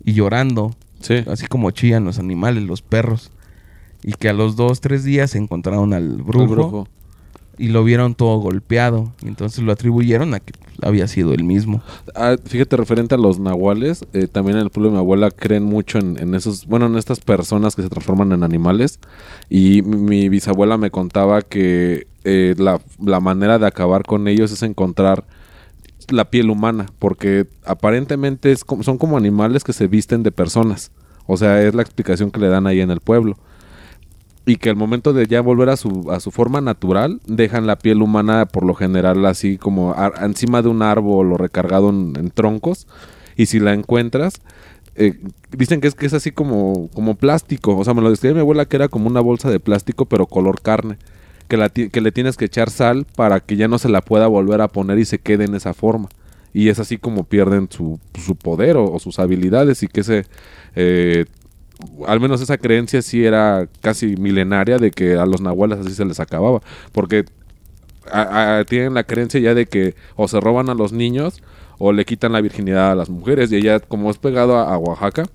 y 0.04 0.14
llorando. 0.14 0.75
Sí. 1.00 1.24
Así 1.28 1.48
como 1.48 1.72
chillan 1.72 2.06
los 2.06 2.19
animales, 2.19 2.64
los 2.64 2.81
perros. 2.81 3.31
Y 4.04 4.14
que 4.14 4.30
a 4.30 4.34
los 4.34 4.56
dos, 4.56 4.81
tres 4.81 5.04
días 5.04 5.31
se 5.31 5.38
encontraron 5.38 5.94
al 5.94 6.18
brujo, 6.18 6.88
y 7.57 7.69
lo 7.69 7.83
vieron 7.83 8.15
todo 8.15 8.38
golpeado. 8.38 9.12
Entonces 9.24 9.63
lo 9.63 9.71
atribuyeron 9.71 10.33
a 10.33 10.39
que 10.39 10.54
había 10.81 11.07
sido 11.07 11.33
el 11.33 11.44
mismo. 11.44 11.81
Ah, 12.15 12.36
fíjate, 12.44 12.77
referente 12.77 13.15
a 13.15 13.18
los 13.18 13.39
nahuales, 13.39 14.06
eh, 14.13 14.27
también 14.27 14.57
en 14.57 14.63
el 14.63 14.69
pueblo 14.69 14.89
de 14.89 14.94
mi 14.94 15.00
abuela 15.00 15.31
creen 15.31 15.63
mucho 15.63 15.98
en, 15.98 16.33
esos, 16.36 16.68
bueno, 16.68 16.86
en 16.86 16.98
estas 16.98 17.19
personas 17.19 17.75
que 17.75 17.81
se 17.81 17.89
transforman 17.89 18.31
en 18.31 18.44
animales. 18.44 19.00
Y 19.50 19.81
mi, 19.81 20.30
bisabuela 20.30 20.77
me 20.77 20.92
contaba 20.92 21.42
que 21.42 22.07
eh, 22.24 22.56
la, 22.57 22.80
la 23.04 23.19
manera 23.19 23.59
de 23.59 23.68
acabar 23.68 24.04
con 24.04 24.27
ellos 24.27 24.51
es 24.51 24.62
encontrar 24.63 25.25
la 26.09 26.30
piel 26.30 26.50
humana, 26.50 26.86
porque 27.00 27.48
aparentemente 27.65 28.51
es 28.51 28.63
son 28.81 28.98
como 28.98 29.18
animales 29.18 29.63
que 29.63 29.74
se 29.74 29.88
visten 29.88 30.24
de 30.24 30.31
personas. 30.31 30.92
O 31.25 31.36
sea, 31.36 31.62
es 31.62 31.75
la 31.75 31.81
explicación 31.81 32.31
que 32.31 32.39
le 32.39 32.48
dan 32.48 32.68
ahí 32.68 32.80
en 32.80 32.92
el 32.92 33.01
pueblo 33.01 33.38
y 34.47 34.55
que 34.55 34.69
al 34.69 34.77
momento 34.77 35.11
de 35.11 35.27
ya 35.27 35.41
volver 35.41 35.67
a 35.67 35.75
su, 35.75 36.09
a 36.09 36.21
su 36.21 36.31
forma 36.31 36.61
natural, 36.61 37.19
dejan 37.27 37.67
la 37.67 37.77
piel 37.77 38.01
humana 38.01 38.45
por 38.45 38.65
lo 38.65 38.73
general 38.73 39.25
así 39.25 39.57
como 39.57 39.94
encima 40.21 40.61
de 40.61 40.69
un 40.69 40.81
árbol 40.81 41.33
o 41.33 41.38
recargado 41.38 41.89
en, 41.89 42.31
troncos. 42.31 42.88
Y 43.35 43.47
si 43.47 43.59
la 43.59 43.73
encuentras, 43.73 44.39
eh, 44.95 45.19
dicen 45.51 45.81
que 45.81 45.89
es, 45.89 45.95
que 45.95 46.05
es 46.05 46.13
así 46.13 46.31
como, 46.31 46.89
como 46.94 47.15
plástico. 47.15 47.77
O 47.77 47.83
sea, 47.83 47.94
me 47.94 48.01
lo 48.01 48.09
describe 48.09 48.35
mi 48.35 48.39
abuela 48.39 48.65
que 48.65 48.77
era 48.77 48.88
como 48.88 49.07
una 49.07 49.19
bolsa 49.19 49.51
de 49.51 49.59
plástico, 49.59 50.05
pero 50.05 50.27
color 50.27 50.61
carne. 50.61 50.97
Que, 51.49 51.57
la, 51.57 51.68
que 51.69 52.01
le 52.01 52.11
tienes 52.13 52.37
que 52.37 52.45
echar 52.45 52.69
sal 52.69 53.06
para 53.16 53.42
que 53.42 53.57
ya 53.57 53.68
no 53.68 53.80
se 53.80 53.89
la 53.89 54.01
pueda 54.01 54.27
volver 54.27 54.61
a 54.61 54.69
poner 54.69 54.97
y 54.97 55.06
se 55.06 55.19
quede 55.19 55.44
en 55.44 55.56
esa 55.56 55.73
forma. 55.73 56.07
Y 56.54 56.69
es 56.69 56.80
así 56.80 56.97
como 56.97 57.25
pierden 57.25 57.68
su, 57.69 57.99
su 58.18 58.35
poder 58.35 58.77
o, 58.77 58.97
sus 58.99 59.19
habilidades 59.19 59.83
y 59.83 59.87
que 59.87 60.01
ese 60.01 60.25
eh, 60.75 61.25
al 62.07 62.19
menos 62.19 62.42
esa 62.42 62.57
creencia 62.57 63.02
sí 63.02 63.24
era 63.24 63.68
casi 63.81 64.16
milenaria 64.16 64.78
de 64.78 64.92
que 64.92 65.16
a 65.16 65.26
los 65.26 65.42
nahuales 65.42 65.80
así 65.80 65.94
se 65.94 66.06
les 66.06 66.19
acababa. 66.19 66.62
Porque 66.92 67.26
tienen 68.68 68.94
la 68.94 69.04
creencia 69.04 69.40
ya 69.40 69.54
de 69.54 69.66
que 69.66 69.96
o 70.16 70.28
se 70.28 70.40
roban 70.40 70.69
a 70.69 70.74
los 70.74 70.94
niños 70.94 71.42
o 71.78 71.92
le 71.92 72.06
quitan 72.06 72.31
la 72.31 72.42
virginidad 72.42 72.92
a 72.92 72.96
las 72.96 73.10
mujeres. 73.10 73.52
Y 73.52 73.57
ella, 73.57 73.80
como 73.80 74.10
es 74.10 74.18
pegado 74.18 74.57
a, 74.57 74.78
Oaxaca, 74.78 75.26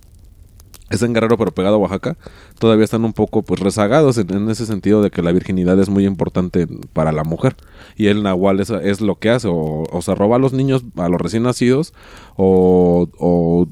es 0.91 1.03
en 1.03 1.15
Guerrero 1.15 1.39
pero 1.39 1.53
pegado 1.53 1.77
a 1.77 1.79
Oaxaca, 1.79 2.17
todavía 2.59 2.85
están 2.85 3.05
un 3.05 3.13
poco 3.13 3.43
pues 3.43 3.61
rezagados 3.61 4.19
en, 4.19 4.51
ese 4.51 4.67
sentido 4.67 5.03
de 5.03 5.11
que 5.11 5.23
la 5.23 5.33
virginidad 5.33 5.79
es 5.81 5.89
muy 5.89 6.07
importante 6.07 6.67
para 6.93 7.13
la 7.13 7.25
mujer. 7.25 7.57
Y 7.97 8.07
el 8.07 8.23
nahual 8.23 8.61
es, 8.61 9.01
lo 9.01 9.17
que 9.17 9.31
hace, 9.31 9.49
o, 9.51 9.87
se 10.03 10.15
roba 10.15 10.37
a 10.37 10.39
los 10.39 10.53
niños, 10.53 10.85
a 10.97 11.09
los 11.09 11.21
recién 11.21 11.45
nacidos, 11.45 11.95
o, 12.37 13.09
o 13.19 13.69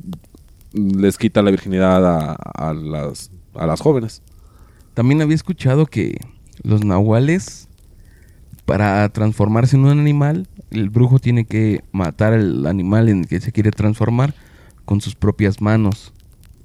les 0.73 1.19
quita 1.19 1.43
la 1.43 1.51
virginidad 1.51 2.05
a, 2.05 2.73
las, 2.75 3.31
a 3.55 3.67
las 3.67 3.81
jóvenes. 3.81 4.23
También 4.95 5.23
había 5.23 5.35
escuchado 5.35 5.87
que 5.87 6.19
los 6.63 6.85
nahuales, 6.85 7.69
para 8.65 9.09
transformarse 9.09 9.77
en 9.77 9.85
un 9.85 9.99
animal, 9.99 10.49
el 10.71 10.91
brujo 10.91 11.19
tiene 11.19 11.45
que 11.45 11.83
matar 11.93 12.33
al 12.33 12.67
animal 12.67 13.09
en 13.09 13.21
el 13.21 13.29
que 13.29 13.41
se 13.41 13.53
quiere 13.53 13.71
transformar 13.71 14.35
con 14.85 15.01
sus 15.01 15.15
propias 15.15 15.61
manos. 15.61 16.13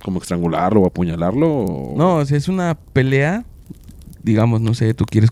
¿Como 0.04 0.20
estrangularlo 0.20 0.82
o 0.82 0.88
apuñalarlo? 0.88 1.94
No, 1.96 2.18
o 2.18 2.26
sea, 2.26 2.38
es 2.38 2.48
una 2.48 2.78
pelea. 2.94 3.46
Digamos, 4.22 4.62
no 4.62 4.74
sé, 4.74 4.94
tú 4.94 5.06
quieres 5.06 5.30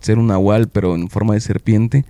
ser 0.00 0.18
un 0.18 0.28
nahual, 0.28 0.68
pero 0.68 0.94
en 0.94 1.08
forma 1.08 1.34
de 1.34 1.40
serpiente. 1.40 2.04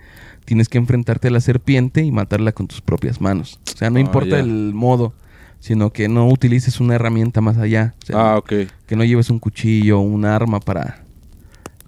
Tienes 0.45 0.69
que 0.69 0.79
enfrentarte 0.79 1.29
a 1.29 1.31
la 1.31 1.41
serpiente 1.41 2.03
y 2.03 2.11
matarla 2.11 2.53
con 2.53 2.67
tus 2.67 2.81
propias 2.81 3.21
manos. 3.21 3.61
O 3.73 3.77
sea, 3.77 3.91
no 3.91 3.99
ah, 3.99 4.01
importa 4.01 4.39
el 4.39 4.73
modo 4.75 5.13
sino 5.61 5.93
que 5.93 6.09
no 6.09 6.27
utilices 6.27 6.81
una 6.81 6.95
herramienta 6.97 7.41
más 7.41 7.59
allá. 7.59 7.95
ah, 8.13 8.37
ok. 8.39 8.53
Que 8.87 8.97
no 8.97 9.05
lleves 9.05 9.31
un 9.31 9.39
cuchillo 9.39 9.99
o 9.99 10.03
un 10.03 10.25
arma 10.25 10.59
para, 10.59 11.05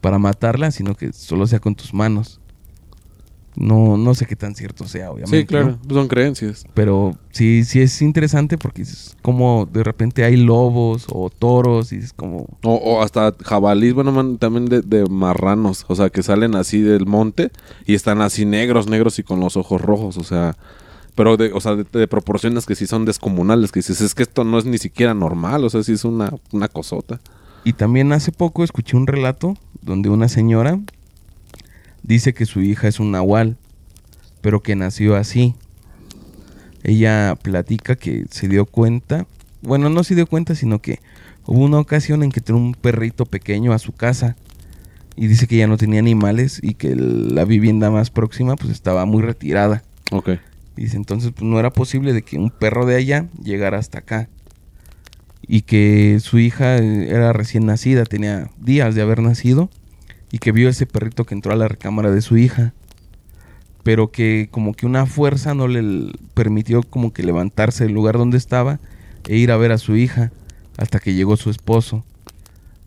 para 0.00 0.18
matarla, 0.18 0.70
sino 0.70 0.94
que 0.94 1.12
solo 1.12 1.46
sea 1.46 1.58
con 1.58 1.74
tus 1.74 1.92
manos. 1.92 2.38
No, 3.54 3.98
no 3.98 4.14
sé 4.14 4.24
qué 4.24 4.34
tan 4.34 4.54
cierto 4.54 4.88
sea, 4.88 5.10
obviamente. 5.10 5.40
Sí, 5.40 5.44
claro, 5.44 5.72
¿no? 5.72 5.78
pues 5.78 5.94
son 5.94 6.08
creencias. 6.08 6.64
Pero 6.72 7.18
sí, 7.32 7.64
sí 7.64 7.82
es 7.82 8.00
interesante 8.00 8.56
porque 8.56 8.80
es 8.80 9.14
como 9.20 9.68
de 9.70 9.84
repente 9.84 10.24
hay 10.24 10.36
lobos 10.36 11.06
o 11.10 11.28
toros 11.28 11.92
y 11.92 11.96
es 11.96 12.14
como... 12.14 12.46
O, 12.62 12.74
o 12.74 13.02
hasta 13.02 13.34
jabalís, 13.44 13.92
bueno, 13.92 14.10
man, 14.10 14.38
también 14.38 14.66
de, 14.66 14.80
de 14.80 15.04
marranos, 15.04 15.84
o 15.88 15.94
sea, 15.94 16.08
que 16.08 16.22
salen 16.22 16.54
así 16.54 16.80
del 16.80 17.04
monte 17.04 17.50
y 17.84 17.94
están 17.94 18.22
así 18.22 18.46
negros, 18.46 18.86
negros 18.88 19.18
y 19.18 19.22
con 19.22 19.38
los 19.40 19.58
ojos 19.58 19.82
rojos, 19.82 20.16
o 20.16 20.24
sea, 20.24 20.56
pero 21.14 21.36
de, 21.36 21.52
o 21.52 21.60
sea, 21.60 21.74
de, 21.76 21.84
de 21.84 22.08
proporciones 22.08 22.66
que 22.66 22.74
sí 22.74 22.86
son 22.86 23.04
descomunales, 23.04 23.72
que 23.72 23.80
dices, 23.80 24.00
es 24.00 24.14
que 24.14 24.22
esto 24.22 24.44
no 24.44 24.58
es 24.58 24.64
ni 24.64 24.78
siquiera 24.78 25.14
normal, 25.14 25.64
o 25.64 25.70
sea, 25.70 25.82
sí 25.82 25.92
es 25.92 26.04
una, 26.04 26.32
una 26.52 26.68
cosota. 26.68 27.20
Y 27.64 27.74
también 27.74 28.12
hace 28.12 28.32
poco 28.32 28.64
escuché 28.64 28.96
un 28.96 29.06
relato 29.06 29.56
donde 29.82 30.08
una 30.08 30.28
señora 30.28 30.80
dice 32.02 32.34
que 32.34 32.46
su 32.46 32.60
hija 32.60 32.88
es 32.88 32.98
un 32.98 33.12
nahual, 33.12 33.56
pero 34.40 34.60
que 34.60 34.74
nació 34.74 35.16
así. 35.16 35.54
Ella 36.82 37.36
platica 37.40 37.94
que 37.94 38.26
se 38.30 38.48
dio 38.48 38.66
cuenta, 38.66 39.26
bueno, 39.60 39.88
no 39.88 40.02
se 40.02 40.16
dio 40.16 40.26
cuenta, 40.26 40.56
sino 40.56 40.80
que 40.80 40.98
hubo 41.46 41.64
una 41.64 41.78
ocasión 41.78 42.24
en 42.24 42.32
que 42.32 42.40
tuvo 42.40 42.58
un 42.58 42.74
perrito 42.74 43.26
pequeño 43.26 43.72
a 43.72 43.78
su 43.78 43.92
casa 43.92 44.36
y 45.14 45.28
dice 45.28 45.46
que 45.46 45.56
ya 45.56 45.68
no 45.68 45.76
tenía 45.76 46.00
animales 46.00 46.58
y 46.62 46.74
que 46.74 46.96
la 46.96 47.44
vivienda 47.44 47.90
más 47.90 48.10
próxima 48.10 48.56
pues 48.56 48.72
estaba 48.72 49.04
muy 49.04 49.22
retirada. 49.22 49.84
Ok. 50.10 50.30
Dice, 50.76 50.96
entonces 50.96 51.32
pues, 51.32 51.42
no 51.42 51.58
era 51.58 51.70
posible 51.70 52.12
de 52.12 52.22
que 52.22 52.38
un 52.38 52.50
perro 52.50 52.86
de 52.86 52.96
allá 52.96 53.26
llegara 53.42 53.78
hasta 53.78 53.98
acá. 53.98 54.28
Y 55.46 55.62
que 55.62 56.18
su 56.20 56.38
hija 56.38 56.78
eh, 56.78 57.08
era 57.10 57.32
recién 57.32 57.66
nacida, 57.66 58.04
tenía 58.04 58.50
días 58.58 58.94
de 58.94 59.02
haber 59.02 59.20
nacido. 59.20 59.70
Y 60.30 60.38
que 60.38 60.52
vio 60.52 60.68
ese 60.68 60.86
perrito 60.86 61.24
que 61.24 61.34
entró 61.34 61.52
a 61.52 61.56
la 61.56 61.68
recámara 61.68 62.10
de 62.10 62.22
su 62.22 62.38
hija. 62.38 62.72
Pero 63.82 64.10
que 64.10 64.48
como 64.50 64.74
que 64.74 64.86
una 64.86 65.06
fuerza 65.06 65.54
no 65.54 65.68
le 65.68 66.12
permitió 66.34 66.82
como 66.82 67.12
que 67.12 67.22
levantarse 67.22 67.84
del 67.84 67.92
lugar 67.92 68.16
donde 68.16 68.38
estaba 68.38 68.80
e 69.28 69.36
ir 69.36 69.50
a 69.50 69.56
ver 69.56 69.72
a 69.72 69.78
su 69.78 69.96
hija. 69.96 70.32
Hasta 70.78 71.00
que 71.00 71.14
llegó 71.14 71.36
su 71.36 71.50
esposo. 71.50 72.04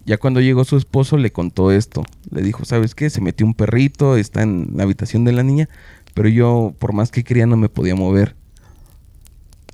Ya 0.05 0.17
cuando 0.17 0.39
llegó 0.39 0.63
su 0.65 0.77
esposo 0.77 1.17
le 1.17 1.31
contó 1.31 1.71
esto. 1.71 2.03
Le 2.29 2.41
dijo, 2.41 2.63
¿sabes 2.63 2.93
qué? 2.93 3.09
Se 3.09 3.21
metió 3.21 3.45
un 3.45 3.55
perrito, 3.55 4.17
está 4.17 4.43
en 4.43 4.69
la 4.75 4.83
habitación 4.83 5.23
de 5.23 5.31
la 5.31 5.41
niña, 5.41 5.67
pero 6.15 6.29
yo 6.29 6.73
por 6.79 6.93
más 6.93 7.11
que 7.11 7.23
quería 7.23 7.45
no 7.45 7.57
me 7.57 7.69
podía 7.69 7.95
mover. 7.95 8.35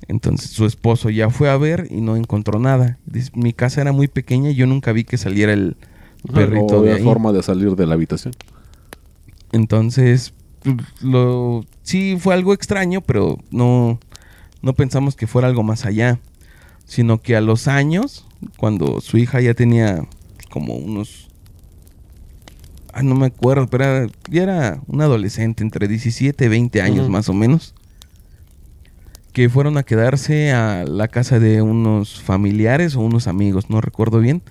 Entonces 0.08 0.50
su 0.50 0.66
esposo 0.66 1.08
ya 1.08 1.30
fue 1.30 1.48
a 1.48 1.56
ver 1.56 1.86
y 1.88 2.02
no 2.02 2.16
encontró 2.16 2.58
nada. 2.58 2.98
Dice, 3.06 3.30
mi 3.34 3.54
casa 3.54 3.80
era 3.80 3.92
muy 3.92 4.08
pequeña 4.08 4.50
y 4.50 4.56
yo 4.56 4.66
nunca 4.66 4.92
vi 4.92 5.04
que 5.04 5.16
saliera 5.16 5.54
el 5.54 5.76
perrito 6.34 6.80
o 6.80 6.82
de 6.82 6.94
ahí. 6.94 7.02
forma 7.02 7.32
de 7.32 7.42
salir 7.42 7.74
de 7.76 7.86
la 7.86 7.94
habitación. 7.94 8.34
Entonces, 9.52 10.34
lo 11.00 11.64
sí 11.82 12.16
fue 12.18 12.34
algo 12.34 12.52
extraño, 12.52 13.00
pero 13.00 13.38
no 13.50 13.98
no 14.62 14.74
pensamos 14.74 15.14
que 15.14 15.26
fuera 15.26 15.48
algo 15.48 15.62
más 15.62 15.86
allá, 15.86 16.18
sino 16.84 17.18
que 17.22 17.36
a 17.36 17.40
los 17.40 17.68
años, 17.68 18.26
cuando 18.56 19.00
su 19.00 19.16
hija 19.18 19.40
ya 19.40 19.54
tenía 19.54 20.06
como 20.50 20.74
unos 20.74 21.28
ah, 22.92 23.02
no 23.02 23.14
me 23.14 23.26
acuerdo, 23.26 23.66
pero 23.68 23.84
era, 23.84 24.06
ya 24.30 24.42
era 24.42 24.80
un 24.86 25.00
adolescente 25.00 25.62
entre 25.62 25.88
17 25.88 26.44
y 26.44 26.48
20 26.48 26.82
años 26.82 27.08
más 27.08 27.28
o 27.28 27.34
menos. 27.34 27.74
Que 29.32 29.48
fueron 29.48 29.78
a 29.78 29.82
quedarse 29.82 30.52
a 30.52 30.84
la 30.84 31.08
casa 31.08 31.38
de 31.38 31.62
unos 31.62 32.20
familiares 32.20 32.96
o 32.96 33.00
unos 33.00 33.26
amigos, 33.26 33.70
no 33.70 33.80
recuerdo 33.80 34.18
bien, 34.20 34.42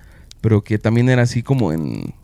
pero 0.41 0.63
que 0.63 0.79
también 0.79 1.07
era 1.09 1.21
así 1.21 1.43
como 1.43 1.71
en 1.71 2.15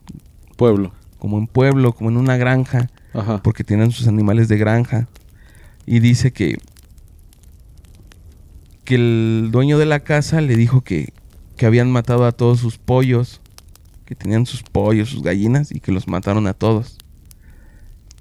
Pueblo. 0.55 0.91
como 1.19 1.37
en 1.37 1.45
pueblo, 1.47 1.93
como 1.93 2.09
en 2.09 2.17
una 2.17 2.35
granja, 2.37 2.89
Ajá. 3.13 3.41
porque 3.43 3.63
tienen 3.63 3.91
sus 3.91 4.07
animales 4.07 4.47
de 4.47 4.57
granja. 4.57 5.07
Y 5.85 5.99
dice 5.99 6.33
que, 6.33 6.57
que 8.83 8.95
el 8.95 9.49
dueño 9.51 9.77
de 9.77 9.85
la 9.85 9.99
casa 9.99 10.41
le 10.41 10.55
dijo 10.55 10.81
que, 10.81 11.13
que 11.57 11.65
habían 11.65 11.91
matado 11.91 12.25
a 12.25 12.31
todos 12.31 12.59
sus 12.59 12.77
pollos, 12.77 13.41
que 14.07 14.15
tenían 14.15 14.45
sus 14.47 14.63
pollos, 14.63 15.09
sus 15.09 15.21
gallinas, 15.21 15.71
y 15.71 15.79
que 15.79 15.91
los 15.91 16.07
mataron 16.07 16.47
a 16.47 16.53
todos. 16.53 16.97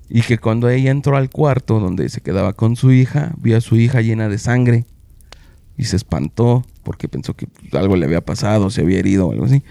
Y 0.09 0.21
que 0.23 0.39
cuando 0.39 0.69
ella 0.69 0.91
entró 0.91 1.17
al 1.17 1.31
cuarto 1.31 1.81
donde 1.81 2.09
se 2.09 2.21
quedaba 2.21 2.53
con 2.53 2.77
su 2.77 2.93
hija, 2.93 3.33
vio 3.39 3.57
a 3.57 3.61
su 3.61 3.77
hija 3.77 4.03
llena 4.03 4.29
de 4.29 4.39
sangre. 4.39 4.85
Y 5.79 5.85
se 5.85 5.97
espantó 5.97 6.65
porque 6.83 7.09
pensó 7.09 7.35
que 7.35 7.47
pues, 7.47 7.73
algo 7.75 7.97
le 7.97 8.07
había 8.07 8.21
pasado, 8.25 8.71
se 8.71 8.83
había 8.83 8.99
herido 8.99 9.29
o 9.29 9.33
algo 9.33 9.47
así. 9.47 9.63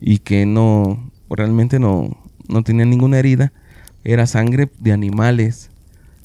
Y 0.00 0.18
que 0.18 0.46
no, 0.46 1.10
realmente 1.30 1.78
no, 1.78 2.16
no 2.48 2.62
tenía 2.62 2.84
ninguna 2.84 3.18
herida. 3.18 3.52
Era 4.04 4.26
sangre 4.26 4.70
de 4.78 4.92
animales. 4.92 5.70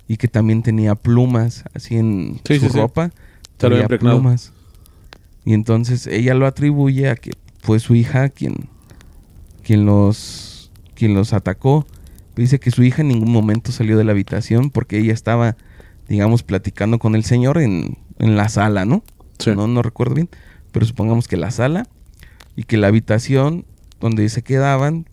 Y 0.08 0.18
que 0.18 0.27
también 0.27 0.63
tenía 0.63 0.96
plumas, 0.96 1.63
así 1.74 1.98
en 1.98 2.39
Sí, 2.46 2.60
su 2.60 2.70
sí, 2.70 2.77
ropa. 2.77 3.12
Impregnado. 3.62 4.18
plumas. 4.18 4.54
Y 5.44 5.54
entonces 5.54 6.08
ella 6.08 6.34
lo 6.34 6.46
atribuye 6.46 7.10
a 7.10 7.16
que 7.16 7.32
fue 7.62 7.80
su 7.80 7.96
hija 7.96 8.30
quien, 8.30 8.70
quien 9.68 9.86
los, 9.86 10.72
quien 10.96 11.14
los 11.14 11.34
atacó. 11.34 11.86
Dice 12.38 12.58
que 12.58 12.72
su 12.72 12.84
hija 12.84 13.02
en 13.02 13.10
ningún 13.10 13.34
momento 13.34 13.74
salió 13.74 13.98
de 13.98 14.06
la 14.06 14.14
habitación 14.14 14.70
porque 14.70 14.98
ella 14.98 15.12
estaba, 15.12 15.58
digamos, 16.08 16.42
platicando 16.42 17.00
con 17.00 17.16
el 17.16 17.26
señor 17.26 17.58
en, 17.58 17.98
en 18.18 18.38
la 18.38 18.48
sala, 18.48 18.86
¿no? 18.86 19.04
Sí. 19.40 19.52
No, 19.54 19.68
no 19.68 19.82
recuerdo 19.82 20.16
bien, 20.16 20.30
pero 20.72 20.86
supongamos 20.86 21.28
que 21.28 21.36
la 21.36 21.52
sala 21.52 21.86
y 22.56 22.64
que 22.64 22.78
la 22.78 22.88
habitación 22.88 23.66
donde 24.00 24.30
se 24.30 24.42
quedaban, 24.42 25.06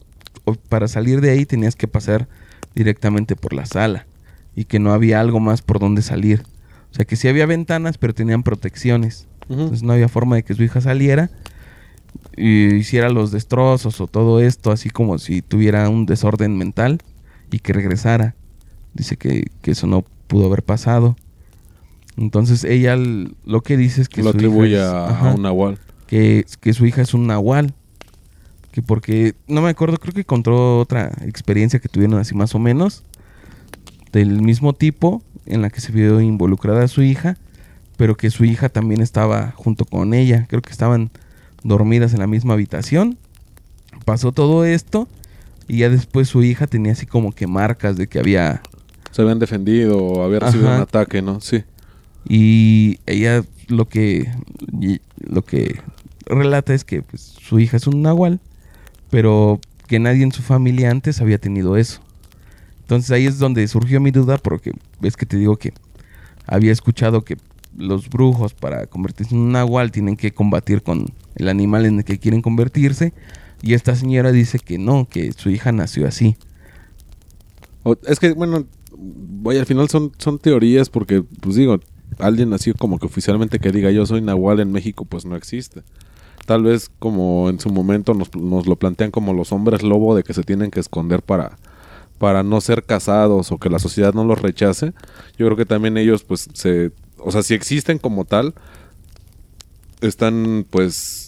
para 0.68 0.86
salir 0.86 1.20
de 1.20 1.30
ahí 1.30 1.46
tenías 1.46 1.74
que 1.74 1.88
pasar 1.88 2.28
directamente 2.76 3.34
por 3.34 3.54
la 3.54 3.66
sala 3.66 4.06
y 4.54 4.66
que 4.66 4.78
no 4.78 4.92
había 4.92 5.18
algo 5.18 5.40
más 5.40 5.62
por 5.62 5.80
donde 5.80 6.02
salir. 6.02 6.44
O 6.92 6.94
sea 6.94 7.04
que 7.04 7.16
sí 7.16 7.26
había 7.26 7.46
ventanas, 7.46 7.98
pero 7.98 8.14
tenían 8.14 8.44
protecciones. 8.44 9.26
Entonces 9.48 9.82
no 9.82 9.94
había 9.94 10.08
forma 10.08 10.36
de 10.36 10.44
que 10.44 10.54
su 10.54 10.62
hija 10.62 10.80
saliera 10.80 11.28
y 12.36 12.74
hiciera 12.74 13.10
los 13.10 13.30
destrozos 13.30 14.00
o 14.00 14.06
todo 14.06 14.40
esto, 14.40 14.70
así 14.72 14.90
como 14.90 15.18
si 15.18 15.42
tuviera 15.42 15.88
un 15.88 16.06
desorden 16.06 16.56
mental 16.56 17.00
y 17.50 17.58
que 17.60 17.72
regresara. 17.72 18.34
Dice 18.94 19.16
que, 19.16 19.44
que 19.62 19.72
eso 19.72 19.86
no 19.86 20.04
pudo 20.26 20.46
haber 20.46 20.62
pasado. 20.62 21.16
Entonces 22.16 22.64
ella 22.64 22.96
lo 22.96 23.60
que 23.62 23.76
dice 23.76 24.02
es 24.02 24.08
que 24.08 24.22
lo 24.22 24.30
su 24.30 24.36
atribuye 24.36 24.72
hija 24.76 24.82
es- 24.86 24.92
a, 24.92 25.10
ajá, 25.10 25.30
a 25.30 25.34
un 25.34 25.42
nahual. 25.42 25.78
que, 26.06 26.44
que 26.60 26.72
su 26.72 26.86
hija 26.86 27.02
es 27.02 27.14
un 27.14 27.26
nahual. 27.26 27.74
Que 28.70 28.82
porque, 28.82 29.34
no 29.46 29.62
me 29.62 29.68
acuerdo, 29.68 29.98
creo 29.98 30.12
que 30.14 30.24
contó 30.24 30.80
otra 30.80 31.12
experiencia 31.26 31.78
que 31.78 31.88
tuvieron 31.88 32.18
así 32.18 32.34
más 32.34 32.54
o 32.56 32.58
menos. 32.58 33.04
Del 34.12 34.42
mismo 34.42 34.72
tipo, 34.72 35.22
en 35.46 35.62
la 35.62 35.70
que 35.70 35.80
se 35.80 35.92
vio 35.92 36.20
involucrada 36.20 36.86
su 36.88 37.02
hija. 37.02 37.36
Pero 37.96 38.16
que 38.16 38.30
su 38.30 38.44
hija 38.44 38.68
también 38.68 39.00
estaba 39.00 39.52
junto 39.56 39.84
con 39.84 40.12
ella. 40.14 40.46
Creo 40.48 40.60
que 40.62 40.72
estaban 40.72 41.10
dormidas 41.64 42.12
en 42.12 42.20
la 42.20 42.26
misma 42.28 42.54
habitación. 42.54 43.18
Pasó 44.04 44.30
todo 44.30 44.64
esto. 44.64 45.08
Y 45.66 45.78
ya 45.78 45.88
después 45.88 46.28
su 46.28 46.42
hija 46.42 46.66
tenía 46.66 46.92
así 46.92 47.06
como 47.06 47.32
que 47.32 47.46
marcas 47.46 47.96
de 47.96 48.06
que 48.06 48.18
había 48.18 48.62
Se 49.10 49.22
habían 49.22 49.38
defendido 49.38 49.98
o 49.98 50.22
había 50.22 50.40
recibido 50.40 50.68
Ajá. 50.68 50.76
un 50.76 50.82
ataque, 50.82 51.22
¿no? 51.22 51.40
Sí. 51.40 51.64
Y 52.28 53.00
ella 53.06 53.42
lo 53.68 53.88
que 53.88 54.30
lo 55.18 55.42
que 55.42 55.80
relata 56.26 56.74
es 56.74 56.84
que 56.84 57.02
pues, 57.02 57.20
su 57.40 57.58
hija 57.60 57.78
es 57.78 57.86
un 57.86 58.02
nahual, 58.02 58.40
pero 59.10 59.58
que 59.86 59.98
nadie 59.98 60.22
en 60.22 60.32
su 60.32 60.42
familia 60.42 60.90
antes 60.90 61.20
había 61.20 61.38
tenido 61.38 61.76
eso. 61.76 62.00
Entonces 62.80 63.10
ahí 63.10 63.26
es 63.26 63.38
donde 63.38 63.66
surgió 63.68 64.00
mi 64.00 64.10
duda 64.10 64.36
porque 64.36 64.72
ves 65.00 65.16
que 65.16 65.24
te 65.24 65.38
digo 65.38 65.56
que 65.56 65.72
había 66.46 66.72
escuchado 66.72 67.24
que 67.24 67.38
los 67.76 68.10
brujos 68.10 68.52
para 68.52 68.86
convertirse 68.86 69.34
en 69.34 69.40
un 69.40 69.52
nahual 69.52 69.90
tienen 69.90 70.16
que 70.16 70.32
combatir 70.32 70.82
con 70.82 71.06
el 71.36 71.48
animal 71.48 71.86
en 71.86 71.98
el 71.98 72.04
que 72.04 72.18
quieren 72.18 72.42
convertirse 72.42 73.12
y 73.62 73.74
esta 73.74 73.96
señora 73.96 74.32
dice 74.32 74.58
que 74.58 74.78
no, 74.78 75.08
que 75.08 75.32
su 75.32 75.50
hija 75.50 75.72
nació 75.72 76.06
así. 76.06 76.36
Es 78.06 78.18
que, 78.18 78.32
bueno, 78.32 78.66
vaya, 78.96 79.60
al 79.60 79.66
final 79.66 79.88
son, 79.88 80.12
son 80.18 80.38
teorías 80.38 80.90
porque, 80.90 81.22
pues 81.40 81.56
digo, 81.56 81.80
alguien 82.18 82.52
así 82.52 82.72
como 82.72 82.98
que 82.98 83.06
oficialmente 83.06 83.58
que 83.58 83.72
diga 83.72 83.90
yo 83.90 84.06
soy 84.06 84.20
Nahual 84.20 84.60
en 84.60 84.72
México, 84.72 85.04
pues 85.04 85.24
no 85.24 85.36
existe. 85.36 85.82
Tal 86.46 86.62
vez 86.62 86.90
como 86.98 87.48
en 87.48 87.58
su 87.58 87.70
momento 87.70 88.14
nos, 88.14 88.34
nos 88.34 88.66
lo 88.66 88.76
plantean 88.76 89.10
como 89.10 89.32
los 89.32 89.52
hombres 89.52 89.82
lobo 89.82 90.14
de 90.14 90.22
que 90.22 90.34
se 90.34 90.42
tienen 90.42 90.70
que 90.70 90.80
esconder 90.80 91.22
para, 91.22 91.56
para 92.18 92.42
no 92.42 92.60
ser 92.60 92.84
casados 92.84 93.50
o 93.50 93.58
que 93.58 93.70
la 93.70 93.78
sociedad 93.78 94.14
no 94.14 94.24
los 94.24 94.40
rechace. 94.40 94.92
Yo 95.38 95.46
creo 95.46 95.56
que 95.56 95.66
también 95.66 95.96
ellos, 95.96 96.24
pues, 96.24 96.48
se... 96.52 96.92
O 97.18 97.30
sea, 97.30 97.42
si 97.42 97.54
existen 97.54 97.98
como 97.98 98.24
tal, 98.24 98.54
están, 100.00 100.66
pues... 100.68 101.23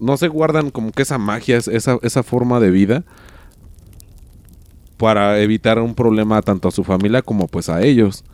No 0.00 0.16
se 0.16 0.28
guardan 0.28 0.70
como 0.70 0.92
que 0.92 1.02
esa 1.02 1.18
magia, 1.18 1.56
esa, 1.58 1.98
esa 2.02 2.22
forma 2.22 2.60
de 2.60 2.70
vida 2.70 3.04
para 4.96 5.40
evitar 5.40 5.78
un 5.78 5.94
problema 5.94 6.40
tanto 6.42 6.68
a 6.68 6.72
su 6.72 6.82
familia 6.84 7.22
como 7.22 7.48
pues 7.48 7.68
a 7.68 7.82
ellos. 7.82 8.24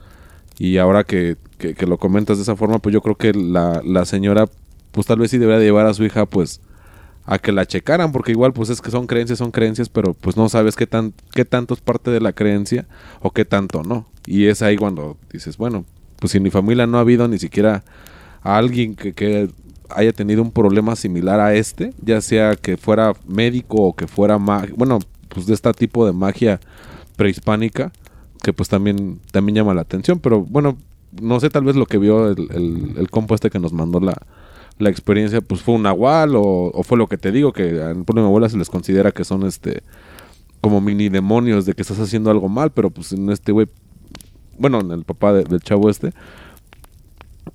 Y 0.59 0.79
ahora 0.79 1.05
que, 1.05 1.37
que- 1.59 1.87
lo 1.87 1.99
comentas 1.99 2.39
de 2.39 2.45
esa 2.45 2.57
forma, 2.57 2.79
pues 2.79 2.93
yo 2.93 3.01
creo 3.03 3.17
que 3.17 3.33
la, 3.35 3.83
la 3.85 4.05
señora, 4.05 4.47
pues 4.93 5.07
tal 5.07 5.19
vez 5.19 5.31
sí 5.31 5.39
debería 5.39 5.63
llevar 5.63 5.87
a 5.87 5.95
su 5.95 6.05
hija 6.05 6.27
pues 6.27 6.61
a 7.27 7.39
que 7.39 7.53
la 7.53 7.67
checaran, 7.67 8.13
porque 8.13 8.33
igual 8.33 8.53
pues 8.53 8.71
es 8.71 8.81
que 8.81 8.91
son 8.91 9.07
creencias, 9.07 9.39
son 9.39 9.53
creencias, 9.53 9.89
pero 9.89 10.15
pues 10.15 10.37
no 10.37 10.49
sabes 10.49 10.77
qué, 10.77 10.87
tan, 10.87 11.15
qué 11.35 11.45
tanto 11.45 11.75
es 11.75 11.81
parte 11.81 12.11
de 12.11 12.21
la 12.21 12.33
creencia 12.33 12.87
o 13.21 13.33
qué 13.33 13.45
tanto 13.45 13.83
no. 13.85 14.07
Y 14.27 14.47
es 14.47 14.63
ahí 14.63 14.77
cuando 14.77 15.17
dices, 15.33 15.57
bueno, 15.59 15.85
pues 16.21 16.35
en 16.35 16.43
mi 16.43 16.51
familia 16.51 16.87
no 16.87 16.99
ha 16.99 17.03
habido 17.03 17.29
ni 17.29 17.39
siquiera 17.39 17.85
a 18.43 18.57
alguien 18.59 18.95
que 18.97 19.51
haya 19.95 20.13
tenido 20.13 20.43
un 20.43 20.51
problema 20.51 20.97
similar 20.97 21.41
a 21.41 21.55
este, 21.55 21.93
ya 22.03 22.21
sea 22.21 22.57
que 22.57 22.77
fuera 22.77 23.15
médico 23.27 23.77
o 23.79 23.97
que 23.97 24.07
fuera, 24.07 24.39
bueno, 24.77 24.99
pues 25.29 25.47
de 25.47 25.55
este 25.55 25.73
tipo 25.73 26.07
de 26.07 26.13
magia 26.13 26.61
prehispánica, 27.17 27.93
que 28.43 28.53
pues 28.53 28.69
también, 28.69 29.21
también 29.31 29.57
llama 29.57 29.75
la 29.75 29.83
atención, 29.83 30.19
pero 30.19 30.41
bueno, 30.41 30.77
no 31.21 31.41
sé, 31.41 31.51
tal 31.51 31.65
vez 31.65 31.77
lo 31.77 31.87
que 31.87 31.99
vio 31.99 32.29
el, 32.31 32.49
el, 32.51 32.95
el 32.97 33.09
este 33.31 33.51
que 33.51 33.59
nos 33.59 33.73
mandó 33.73 34.01
la, 34.01 34.17
la 34.79 34.91
experiencia, 34.91 35.41
pues 35.41 35.63
fue 35.63 35.75
un 35.75 35.83
nahual 35.83 36.33
o, 36.35 36.83
fue 36.83 36.99
lo 36.99 37.07
que 37.07 37.19
te 37.19 37.33
digo, 37.33 37.53
que 37.53 37.81
en 37.81 38.05
pueblo 38.05 38.23
de 38.23 38.29
abuela 38.29 38.49
se 38.49 38.59
les 38.59 38.71
considera 38.71 39.13
que 39.13 39.25
son 39.25 39.45
este 39.45 39.83
como 40.61 40.81
mini 40.81 41.09
demonios 41.09 41.67
de 41.67 41.75
que 41.75 41.83
estás 41.83 41.99
haciendo 41.99 42.31
algo 42.31 42.49
mal, 42.49 42.71
pero 42.71 42.91
pues 42.91 43.13
en 43.13 43.31
este 43.31 43.51
güey, 43.51 43.67
bueno, 44.59 44.81
en 44.81 44.93
el 44.93 45.05
papá 45.05 45.33
del 45.33 45.61
chavo 45.61 45.91
este, 45.91 46.13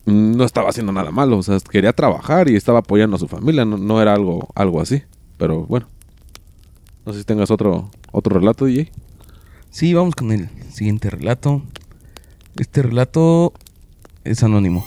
no 0.08 0.46
estaba 0.46 0.70
haciendo 0.70 0.94
nada 0.94 1.12
malo, 1.12 1.38
o 1.38 1.44
sea, 1.44 1.60
quería 1.60 1.92
trabajar 1.92 2.50
y 2.50 2.56
estaba 2.56 2.80
apoyando 2.80 3.18
a 3.18 3.20
su 3.20 3.28
familia, 3.28 3.66
no, 3.66 4.02
era 4.02 4.14
algo, 4.14 4.48
algo 4.56 4.80
así, 4.80 5.04
pero 5.38 5.66
bueno. 5.66 5.88
No 7.06 7.12
sé 7.12 7.20
si 7.20 7.26
tengas 7.26 7.52
otro, 7.52 7.92
otro 8.12 8.40
relato, 8.40 8.66
DJ. 8.66 8.90
Sí, 9.70 9.94
vamos 9.94 10.16
con 10.16 10.32
el 10.32 10.50
siguiente 10.72 11.10
relato. 11.10 11.62
Este 12.58 12.82
relato 12.82 13.54
es 14.24 14.44
anónimo. 14.44 14.86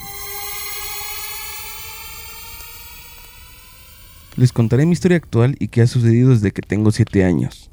Les 4.37 4.53
contaré 4.53 4.87
mi 4.87 4.93
historia 4.93 5.19
actual 5.19 5.55
y 5.59 5.69
qué 5.69 5.83
ha 5.83 5.87
sucedido 5.87 6.31
desde 6.31 6.51
que 6.51 6.63
tengo 6.63 6.91
7 6.93 7.25
años. 7.25 7.71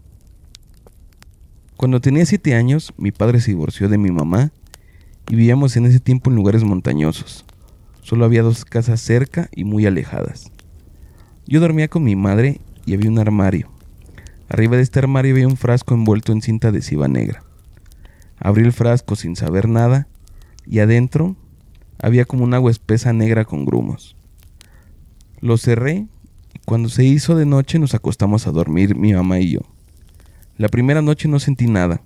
Cuando 1.78 2.02
tenía 2.02 2.26
7 2.26 2.56
años, 2.56 2.94
mi 2.98 3.12
padre 3.12 3.40
se 3.40 3.52
divorció 3.52 3.88
de 3.88 3.98
mi 3.98 4.12
mamá 4.12 4.52
y 5.30 5.36
vivíamos 5.36 5.76
en 5.78 5.86
ese 5.86 6.00
tiempo 6.00 6.30
en 6.30 6.36
lugares 6.36 6.64
montañosos. 6.64 7.46
Solo 8.02 8.26
había 8.26 8.44
dos 8.44 8.66
casas 8.66 9.02
cerca 9.02 9.50
y 9.54 9.64
muy 9.64 9.86
alejadas. 9.86 10.52
Yo 11.46 11.60
dormía 11.60 11.88
con 11.88 12.04
mi 12.04 12.16
madre 12.16 12.62
y 12.86 12.94
había 12.94 13.10
un 13.10 13.20
armario. 13.20 13.70
Arriba 14.50 14.78
de 14.78 14.84
este 14.84 15.00
armario 15.00 15.34
había 15.34 15.48
un 15.48 15.58
frasco 15.58 15.94
envuelto 15.94 16.32
en 16.32 16.42
cinta 16.42 16.70
adhesiva 16.70 17.08
negra. 17.08 17.44
Abrí 18.40 18.64
el 18.64 18.72
frasco 18.72 19.16
sin 19.16 19.36
saber 19.36 19.68
nada 19.68 20.08
y 20.66 20.80
adentro 20.80 21.36
había 22.00 22.26
como 22.26 22.44
un 22.44 22.54
agua 22.54 22.72
espesa 22.72 23.12
negra 23.12 23.46
con 23.46 23.66
grumos. 23.66 24.16
Lo 25.42 25.58
cerré 25.58 26.08
y 26.54 26.60
cuando 26.66 26.90
se 26.90 27.04
hizo 27.04 27.36
de 27.36 27.46
noche 27.46 27.80
nos 27.80 27.94
acostamos 27.94 28.48
a 28.48 28.52
dormir 28.52 28.96
mi 28.96 29.14
mamá 29.14 29.40
y 29.40 29.52
yo. 29.52 29.62
La 30.58 30.70
primera 30.70 31.02
noche 31.02 31.28
no 31.28 31.40
sentí 31.40 31.68
nada. 31.68 32.02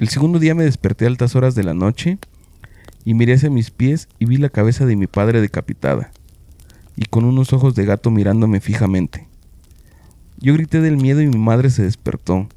El 0.00 0.08
segundo 0.08 0.38
día 0.38 0.54
me 0.54 0.64
desperté 0.64 1.04
a 1.04 1.08
altas 1.08 1.36
horas 1.36 1.54
de 1.54 1.62
la 1.62 1.74
noche 1.74 2.16
y 3.04 3.12
miré 3.12 3.34
hacia 3.34 3.50
mis 3.50 3.70
pies 3.70 4.08
y 4.18 4.24
vi 4.24 4.38
la 4.38 4.48
cabeza 4.48 4.86
de 4.86 4.96
mi 4.96 5.06
padre 5.06 5.42
decapitada 5.42 6.10
y 6.96 7.04
con 7.04 7.26
unos 7.26 7.52
ojos 7.52 7.74
de 7.74 7.84
gato 7.84 8.10
mirándome 8.10 8.60
fijamente. 8.60 9.28
Yo 10.38 10.54
grité 10.54 10.80
del 10.80 10.96
miedo 10.96 11.20
y 11.20 11.26
mi 11.26 11.36
madre 11.36 11.68
se 11.68 11.82
despertó, 11.82 12.48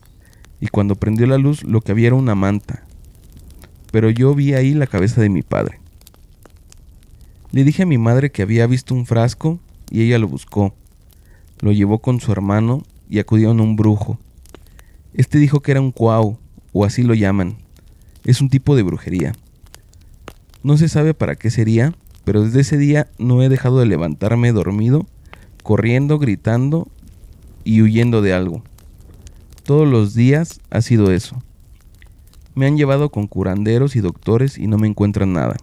y 0.61 0.67
cuando 0.67 0.95
prendió 0.95 1.27
la 1.27 1.37
luz 1.37 1.65
lo 1.65 1.81
que 1.81 1.91
había 1.91 2.07
era 2.07 2.15
una 2.15 2.33
manta, 2.33 2.85
pero 3.91 4.09
yo 4.09 4.33
vi 4.33 4.53
ahí 4.53 4.73
la 4.73 4.87
cabeza 4.87 5.19
de 5.19 5.27
mi 5.27 5.41
padre. 5.41 5.81
Le 7.51 7.65
dije 7.65 7.83
a 7.83 7.85
mi 7.85 7.97
madre 7.97 8.31
que 8.31 8.41
había 8.41 8.67
visto 8.67 8.95
un 8.95 9.05
frasco 9.05 9.59
y 9.91 10.03
ella 10.03 10.17
lo 10.17 10.29
buscó, 10.29 10.73
lo 11.59 11.73
llevó 11.73 11.99
con 11.99 12.21
su 12.21 12.31
hermano 12.31 12.83
y 13.09 13.19
acudieron 13.19 13.59
a 13.59 13.63
un 13.63 13.75
brujo. 13.75 14.17
Este 15.13 15.39
dijo 15.39 15.59
que 15.59 15.71
era 15.71 15.81
un 15.81 15.91
cuau, 15.91 16.39
o 16.73 16.83
así 16.85 17.03
lo 17.03 17.13
llaman. 17.13 17.57
Es 18.25 18.41
un 18.41 18.49
tipo 18.49 18.75
de 18.75 18.83
brujería. 18.83 19.33
No 20.63 20.77
se 20.77 20.89
sabe 20.89 21.13
para 21.13 21.35
qué 21.35 21.49
sería, 21.49 21.93
pero 22.25 22.43
desde 22.43 22.61
ese 22.61 22.77
día 22.77 23.07
no 23.17 23.41
he 23.41 23.49
dejado 23.49 23.79
de 23.79 23.85
levantarme 23.85 24.51
dormido, 24.51 25.05
corriendo, 25.61 26.19
gritando 26.19 26.87
y 27.63 27.81
huyendo 27.81 28.21
de 28.21 28.33
algo. 28.33 28.63
Todos 29.63 29.87
los 29.87 30.13
días 30.13 30.59
ha 30.69 30.81
sido 30.81 31.11
eso. 31.11 31.41
Me 32.55 32.65
han 32.65 32.77
llevado 32.77 33.09
con 33.09 33.27
curanderos 33.27 33.95
y 33.95 34.01
doctores 34.01 34.57
y 34.57 34.67
no 34.67 34.77
me 34.77 34.87
encuentran 34.87 35.33
nada. 35.33 35.55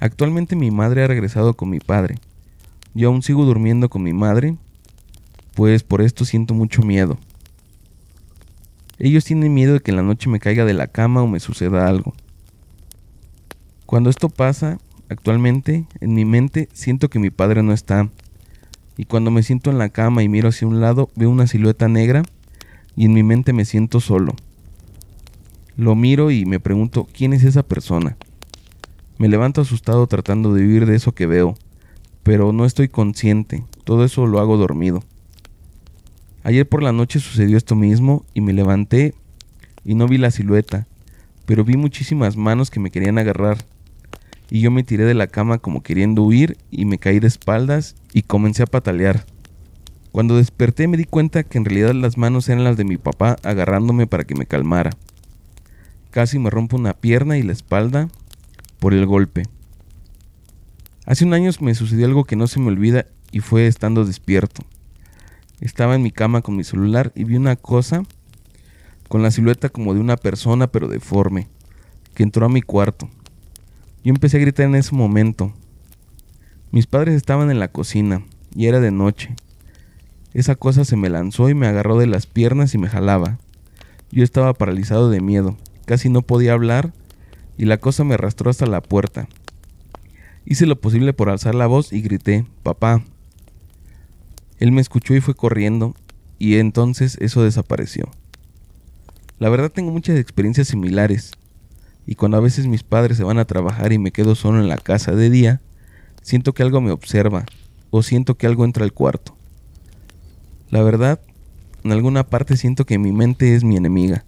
Actualmente 0.00 0.56
mi 0.56 0.70
madre 0.70 1.02
ha 1.02 1.06
regresado 1.06 1.54
con 1.54 1.70
mi 1.70 1.78
padre. 1.78 2.16
Yo 2.94 3.08
aún 3.08 3.22
sigo 3.22 3.44
durmiendo 3.44 3.88
con 3.88 4.02
mi 4.02 4.12
madre, 4.12 4.56
pues 5.54 5.82
por 5.82 6.00
esto 6.00 6.24
siento 6.24 6.54
mucho 6.54 6.82
miedo. 6.82 7.18
Ellos 8.98 9.24
tienen 9.24 9.52
miedo 9.52 9.74
de 9.74 9.80
que 9.80 9.90
en 9.90 9.96
la 9.96 10.02
noche 10.02 10.30
me 10.30 10.40
caiga 10.40 10.64
de 10.64 10.74
la 10.74 10.86
cama 10.86 11.22
o 11.22 11.26
me 11.26 11.40
suceda 11.40 11.88
algo. 11.88 12.14
Cuando 13.86 14.10
esto 14.10 14.28
pasa, 14.28 14.78
actualmente, 15.08 15.84
en 16.00 16.14
mi 16.14 16.24
mente 16.24 16.68
siento 16.72 17.10
que 17.10 17.18
mi 17.18 17.30
padre 17.30 17.62
no 17.62 17.72
está, 17.72 18.08
y 18.96 19.06
cuando 19.06 19.30
me 19.30 19.42
siento 19.42 19.70
en 19.70 19.78
la 19.78 19.88
cama 19.88 20.22
y 20.22 20.28
miro 20.28 20.48
hacia 20.48 20.68
un 20.68 20.80
lado, 20.80 21.10
veo 21.16 21.30
una 21.30 21.46
silueta 21.46 21.88
negra 21.88 22.22
y 22.96 23.06
en 23.06 23.12
mi 23.12 23.22
mente 23.22 23.52
me 23.52 23.64
siento 23.64 24.00
solo. 24.00 24.34
Lo 25.76 25.96
miro 25.96 26.30
y 26.30 26.44
me 26.44 26.60
pregunto, 26.60 27.08
¿quién 27.12 27.32
es 27.32 27.42
esa 27.42 27.64
persona? 27.64 28.16
Me 29.18 29.28
levanto 29.28 29.60
asustado 29.60 30.06
tratando 30.06 30.54
de 30.54 30.62
vivir 30.62 30.86
de 30.86 30.94
eso 30.94 31.12
que 31.12 31.26
veo, 31.26 31.56
pero 32.22 32.52
no 32.52 32.64
estoy 32.64 32.88
consciente, 32.88 33.64
todo 33.82 34.04
eso 34.04 34.26
lo 34.26 34.38
hago 34.38 34.56
dormido. 34.56 35.02
Ayer 36.44 36.68
por 36.68 36.82
la 36.82 36.92
noche 36.92 37.20
sucedió 37.20 37.56
esto 37.56 37.74
mismo 37.74 38.26
y 38.34 38.42
me 38.42 38.52
levanté 38.52 39.14
y 39.82 39.94
no 39.94 40.06
vi 40.06 40.18
la 40.18 40.30
silueta, 40.30 40.86
pero 41.46 41.64
vi 41.64 41.78
muchísimas 41.78 42.36
manos 42.36 42.70
que 42.70 42.80
me 42.80 42.90
querían 42.90 43.16
agarrar 43.16 43.64
y 44.50 44.60
yo 44.60 44.70
me 44.70 44.82
tiré 44.82 45.06
de 45.06 45.14
la 45.14 45.26
cama 45.26 45.56
como 45.56 45.82
queriendo 45.82 46.22
huir 46.22 46.58
y 46.70 46.84
me 46.84 46.98
caí 46.98 47.18
de 47.18 47.28
espaldas 47.28 47.96
y 48.12 48.22
comencé 48.22 48.62
a 48.62 48.66
patalear. 48.66 49.24
Cuando 50.12 50.36
desperté 50.36 50.86
me 50.86 50.98
di 50.98 51.04
cuenta 51.04 51.44
que 51.44 51.56
en 51.56 51.64
realidad 51.64 51.94
las 51.94 52.18
manos 52.18 52.46
eran 52.50 52.62
las 52.62 52.76
de 52.76 52.84
mi 52.84 52.98
papá 52.98 53.36
agarrándome 53.42 54.06
para 54.06 54.24
que 54.24 54.34
me 54.34 54.44
calmara. 54.44 54.90
Casi 56.10 56.38
me 56.38 56.50
rompo 56.50 56.76
una 56.76 56.92
pierna 56.92 57.38
y 57.38 57.42
la 57.42 57.52
espalda 57.52 58.10
por 58.80 58.92
el 58.92 59.06
golpe. 59.06 59.44
Hace 61.06 61.24
un 61.24 61.32
año 61.32 61.50
me 61.60 61.74
sucedió 61.74 62.04
algo 62.04 62.24
que 62.24 62.36
no 62.36 62.46
se 62.48 62.60
me 62.60 62.68
olvida 62.68 63.06
y 63.32 63.40
fue 63.40 63.66
estando 63.66 64.04
despierto. 64.04 64.62
Estaba 65.64 65.94
en 65.94 66.02
mi 66.02 66.10
cama 66.10 66.42
con 66.42 66.56
mi 66.56 66.62
celular 66.62 67.10
y 67.14 67.24
vi 67.24 67.36
una 67.36 67.56
cosa 67.56 68.02
con 69.08 69.22
la 69.22 69.30
silueta 69.30 69.70
como 69.70 69.94
de 69.94 70.00
una 70.00 70.18
persona 70.18 70.66
pero 70.66 70.88
deforme, 70.88 71.48
que 72.14 72.22
entró 72.22 72.44
a 72.44 72.50
mi 72.50 72.60
cuarto. 72.60 73.08
Yo 74.04 74.10
empecé 74.10 74.36
a 74.36 74.40
gritar 74.40 74.66
en 74.66 74.74
ese 74.74 74.94
momento. 74.94 75.54
Mis 76.70 76.86
padres 76.86 77.14
estaban 77.14 77.50
en 77.50 77.58
la 77.58 77.68
cocina 77.68 78.22
y 78.54 78.66
era 78.66 78.78
de 78.78 78.90
noche. 78.90 79.34
Esa 80.34 80.54
cosa 80.54 80.84
se 80.84 80.96
me 80.96 81.08
lanzó 81.08 81.48
y 81.48 81.54
me 81.54 81.66
agarró 81.66 81.96
de 81.96 82.08
las 82.08 82.26
piernas 82.26 82.74
y 82.74 82.78
me 82.78 82.90
jalaba. 82.90 83.38
Yo 84.10 84.22
estaba 84.22 84.52
paralizado 84.52 85.08
de 85.08 85.22
miedo, 85.22 85.56
casi 85.86 86.10
no 86.10 86.20
podía 86.20 86.52
hablar 86.52 86.92
y 87.56 87.64
la 87.64 87.78
cosa 87.78 88.04
me 88.04 88.14
arrastró 88.14 88.50
hasta 88.50 88.66
la 88.66 88.82
puerta. 88.82 89.28
Hice 90.44 90.66
lo 90.66 90.78
posible 90.78 91.14
por 91.14 91.30
alzar 91.30 91.54
la 91.54 91.66
voz 91.66 91.90
y 91.90 92.02
grité, 92.02 92.44
papá. 92.62 93.02
Él 94.64 94.72
me 94.72 94.80
escuchó 94.80 95.14
y 95.14 95.20
fue 95.20 95.34
corriendo 95.34 95.94
y 96.38 96.54
entonces 96.54 97.18
eso 97.20 97.42
desapareció. 97.42 98.08
La 99.38 99.50
verdad 99.50 99.70
tengo 99.70 99.92
muchas 99.92 100.18
experiencias 100.18 100.68
similares 100.68 101.32
y 102.06 102.14
cuando 102.14 102.38
a 102.38 102.40
veces 102.40 102.66
mis 102.66 102.82
padres 102.82 103.18
se 103.18 103.24
van 103.24 103.36
a 103.36 103.44
trabajar 103.44 103.92
y 103.92 103.98
me 103.98 104.10
quedo 104.10 104.34
solo 104.34 104.62
en 104.62 104.70
la 104.70 104.78
casa 104.78 105.12
de 105.12 105.28
día, 105.28 105.60
siento 106.22 106.54
que 106.54 106.62
algo 106.62 106.80
me 106.80 106.92
observa 106.92 107.44
o 107.90 108.02
siento 108.02 108.38
que 108.38 108.46
algo 108.46 108.64
entra 108.64 108.84
al 108.84 108.94
cuarto. 108.94 109.36
La 110.70 110.82
verdad, 110.82 111.20
en 111.82 111.92
alguna 111.92 112.24
parte 112.24 112.56
siento 112.56 112.86
que 112.86 112.98
mi 112.98 113.12
mente 113.12 113.54
es 113.54 113.64
mi 113.64 113.76
enemiga, 113.76 114.24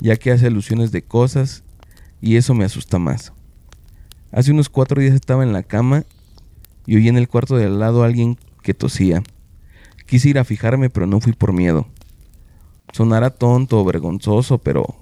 ya 0.00 0.16
que 0.16 0.32
hace 0.32 0.48
alusiones 0.48 0.90
de 0.90 1.02
cosas 1.02 1.62
y 2.20 2.34
eso 2.34 2.52
me 2.52 2.64
asusta 2.64 2.98
más. 2.98 3.32
Hace 4.32 4.50
unos 4.50 4.70
cuatro 4.70 5.00
días 5.00 5.14
estaba 5.14 5.44
en 5.44 5.52
la 5.52 5.62
cama 5.62 6.02
y 6.84 6.96
oí 6.96 7.06
en 7.06 7.16
el 7.16 7.28
cuarto 7.28 7.54
de 7.54 7.66
al 7.66 7.78
lado 7.78 8.02
a 8.02 8.06
alguien 8.06 8.38
que 8.64 8.74
tosía. 8.74 9.22
Quise 10.08 10.30
ir 10.30 10.40
a 10.40 10.44
fijarme, 10.44 10.90
pero 10.90 11.06
no 11.06 11.20
fui 11.20 11.32
por 11.32 11.52
miedo. 11.52 11.86
Sonará 12.92 13.30
tonto 13.30 13.78
o 13.78 13.84
vergonzoso, 13.84 14.58
pero 14.58 14.96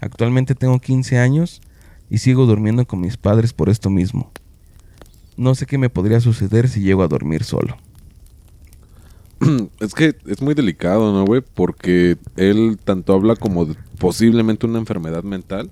Actualmente 0.00 0.54
tengo 0.54 0.78
15 0.78 1.18
años 1.18 1.60
y 2.08 2.18
sigo 2.18 2.46
durmiendo 2.46 2.86
con 2.86 3.00
mis 3.00 3.16
padres 3.16 3.52
por 3.52 3.68
esto 3.68 3.90
mismo. 3.90 4.30
No 5.36 5.54
sé 5.54 5.66
qué 5.66 5.78
me 5.78 5.90
podría 5.90 6.20
suceder 6.20 6.68
si 6.68 6.80
llego 6.80 7.02
a 7.02 7.08
dormir 7.08 7.44
solo. 7.44 7.76
Es 9.80 9.94
que 9.94 10.16
es 10.26 10.40
muy 10.40 10.54
delicado, 10.54 11.12
¿no, 11.12 11.24
güey? 11.24 11.42
Porque 11.42 12.16
él 12.36 12.78
tanto 12.82 13.12
habla 13.14 13.36
como 13.36 13.66
de 13.66 13.74
posiblemente 13.98 14.66
una 14.66 14.78
enfermedad 14.78 15.22
mental, 15.22 15.70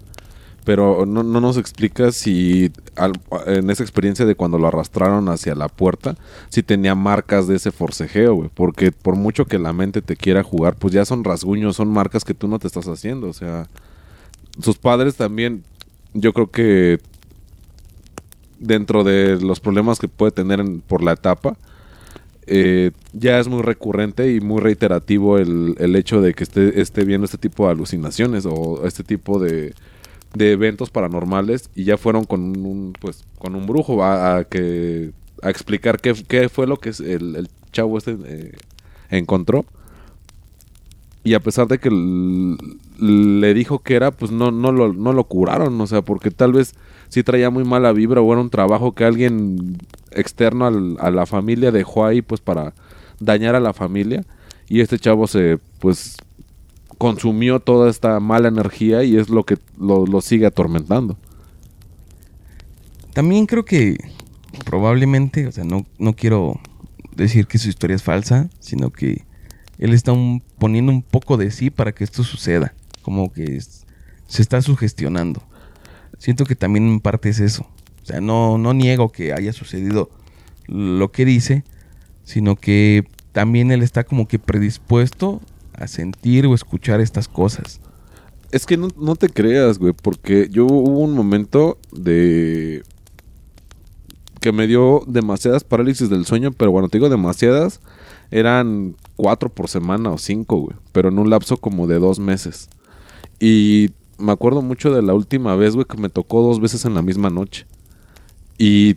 pero 0.69 1.07
no, 1.07 1.23
no 1.23 1.41
nos 1.41 1.57
explica 1.57 2.13
si 2.13 2.71
al- 2.95 3.19
en 3.47 3.71
esa 3.71 3.83
experiencia 3.83 4.27
de 4.27 4.35
cuando 4.35 4.59
lo 4.59 4.67
arrastraron 4.67 5.31
hacia 5.31 5.55
la 5.55 5.69
puerta, 5.71 6.15
si 6.51 6.63
tenía 6.63 6.95
marcas 6.95 7.49
de 7.49 7.57
ese 7.57 7.71
forcejeo, 7.73 8.35
güey. 8.35 8.51
Porque 8.53 8.93
por 8.93 9.17
mucho 9.17 9.47
que 9.47 9.59
la 9.59 9.73
mente 9.73 10.03
te 10.03 10.15
quiera 10.15 10.43
jugar, 10.43 10.75
pues 10.77 10.93
ya 10.93 11.07
son 11.07 11.25
rasguños, 11.25 11.75
son 11.77 11.89
marcas 11.89 12.23
que 12.23 12.35
tú 12.35 12.49
no 12.49 12.59
te 12.59 12.67
estás 12.67 12.87
haciendo. 12.87 13.29
O 13.29 13.33
sea, 13.33 13.67
sus 14.61 14.77
padres 14.77 15.17
también, 15.17 15.65
yo 16.13 16.35
creo 16.35 16.51
que 16.51 17.01
dentro 18.59 19.05
de 19.05 19.41
los 19.41 19.61
problemas 19.61 19.99
que 19.99 20.09
puede 20.09 20.33
tener 20.33 20.61
en- 20.61 20.83
por 20.83 21.03
la 21.03 21.13
etapa, 21.13 21.57
eh, 22.47 22.91
ya 23.15 23.39
es 23.39 23.49
muy 23.49 23.63
recurrente 23.63 24.35
y 24.35 24.41
muy 24.43 24.61
reiterativo 24.61 25.39
el, 25.39 25.77
el 25.79 25.97
hecho 25.97 26.21
de 26.21 26.35
que 26.35 26.45
esté, 26.45 26.79
esté 26.83 27.07
viendo 27.07 27.25
este 27.25 27.39
tipo 27.39 27.65
de 27.65 27.71
alucinaciones 27.73 28.45
o 28.47 28.87
este 28.87 29.03
tipo 29.03 29.39
de, 29.39 29.73
de 30.35 30.53
eventos 30.53 30.91
paranormales 30.91 31.71
y 31.75 31.85
ya 31.85 31.97
fueron 31.97 32.25
con 32.25 32.41
un 32.65 32.93
pues 33.01 33.25
con 33.39 33.55
un 33.55 33.67
brujo 33.67 34.03
a, 34.05 34.39
a 34.39 34.45
que 34.45 35.13
a 35.43 35.51
explicar 35.51 36.01
qué, 36.01 36.15
qué 36.29 36.49
fue 36.49 36.67
lo 36.67 36.79
que 36.79 36.91
el, 36.91 37.49
chavo 37.73 37.99
este 37.99 38.17
eh, 38.27 38.53
encontró. 39.11 39.65
Y 41.25 41.35
a 41.35 41.41
pesar 41.41 41.67
de 41.69 41.79
que 41.79 41.91
le 41.91 43.55
dijo 43.55 43.81
que 43.81 43.95
era 43.97 44.11
pues 44.11 44.31
no 44.31 44.51
no 44.51 44.73
lo, 44.73 44.93
no 44.93 45.13
lo 45.13 45.25
curaron 45.25 45.81
o 45.81 45.87
sea 45.87 46.03
porque 46.03 46.31
tal 46.31 46.53
vez 46.53 46.75
sí 47.09 47.23
traía 47.23 47.51
muy 47.51 47.65
mala 47.65 47.93
vibra 47.93 48.21
o 48.21 48.33
era 48.33 48.41
un 48.41 48.51
trabajo 48.51 48.93
que 48.95 49.05
alguien 49.05 49.79
externo 50.11 50.67
al- 50.67 50.97
a 51.01 51.11
la 51.11 51.27
familia 51.27 51.71
dejó 51.71 52.05
ahí 52.07 52.23
pues 52.23 52.41
para 52.41 52.75
dañar 53.21 53.55
a 53.55 53.61
la 53.61 53.73
familia. 53.73 54.25
Y 54.69 54.81
este 54.81 54.99
chavo 54.99 55.27
se 55.27 55.59
pues 55.81 56.17
consumió 56.99 57.61
toda 57.61 57.89
esta 57.89 58.21
mala 58.21 58.49
energía 58.49 59.05
y 59.05 59.17
es 59.17 59.31
lo 59.31 59.45
que 59.45 59.57
lo, 59.79 60.05
lo 60.07 60.21
sigue 60.21 60.47
atormentando. 60.47 61.17
También 63.15 63.47
creo 63.47 63.65
que 63.65 63.97
probablemente, 64.65 65.47
o 65.47 65.53
sea, 65.53 65.65
no, 65.65 65.87
no 65.99 66.13
quiero 66.15 66.61
decir 67.15 67.47
que 67.47 67.59
su 67.59 67.69
historia 67.69 67.97
es 67.97 68.03
falsa, 68.03 68.49
sino 68.61 68.91
que 68.91 69.25
él 69.79 69.93
está 69.93 70.13
poniendo 70.59 70.93
un 70.93 71.03
poco 71.03 71.37
de 71.37 71.51
sí 71.51 71.71
para 71.71 71.93
que 71.93 72.05
esto 72.05 72.25
suceda. 72.25 72.75
Como 73.03 73.33
que 73.33 73.61
se 73.61 74.43
está 74.43 74.61
sugestionando. 74.61 75.43
Siento 76.19 76.45
que 76.45 76.57
también 76.57 76.89
en 76.89 77.01
parte 77.01 77.29
es 77.29 77.41
eso. 77.41 77.67
O 78.03 78.07
sea, 78.07 78.21
no, 78.21 78.59
no 78.59 78.75
niego 78.75 79.11
que 79.11 79.33
haya 79.33 79.53
sucedido 79.53 80.11
lo 80.67 81.11
que 81.13 81.25
dice, 81.25 81.65
sino 82.25 82.57
que 82.57 83.05
también 83.33 83.71
él 83.71 83.83
está 83.83 84.05
como 84.05 84.27
que 84.27 84.39
predispuesto 84.39 85.41
a 85.79 85.89
sentir 85.89 86.47
o 86.47 86.55
escuchar 86.55 87.01
estas 87.01 87.29
cosas. 87.29 87.81
Es 88.51 88.67
que 88.67 88.77
no, 88.77 88.89
no 88.97 89.15
te 89.17 89.29
creas, 89.29 89.79
güey, 89.79 89.93
porque 89.93 90.49
yo 90.51 90.67
hubo 90.67 91.01
un 91.01 91.13
momento 91.13 91.79
de 91.93 92.83
que 94.41 94.53
me 94.53 94.67
dio 94.67 95.03
demasiadas 95.07 95.65
parálisis 95.65 96.09
del 96.09 96.25
sueño, 96.25 96.53
pero 96.53 96.71
bueno, 96.71 96.89
te 96.89 96.99
digo 96.99 97.09
demasiadas, 97.09 97.81
eran 98.31 98.97
cuatro 99.17 99.49
por 99.49 99.69
semana 99.69 100.11
o 100.11 100.19
cinco, 100.19 100.57
güey, 100.59 100.77
pero 100.93 101.09
en 101.09 101.19
un 101.19 101.31
lapso 101.31 101.57
como 101.57 101.87
de 101.87 101.99
dos 101.99 102.19
meses. 102.19 102.69
Y 103.41 103.91
me 104.19 104.33
acuerdo 104.33 104.63
mucho 104.63 104.93
de 104.93 105.03
la 105.03 105.15
última 105.15 105.55
vez, 105.57 105.75
güey, 105.75 105.87
que 105.87 105.97
me 105.97 106.09
tocó 106.09 106.43
dos 106.43 106.61
veces 106.61 106.85
en 106.85 106.95
la 106.95 107.03
misma 107.03 107.31
noche. 107.31 107.67
Y 108.59 108.97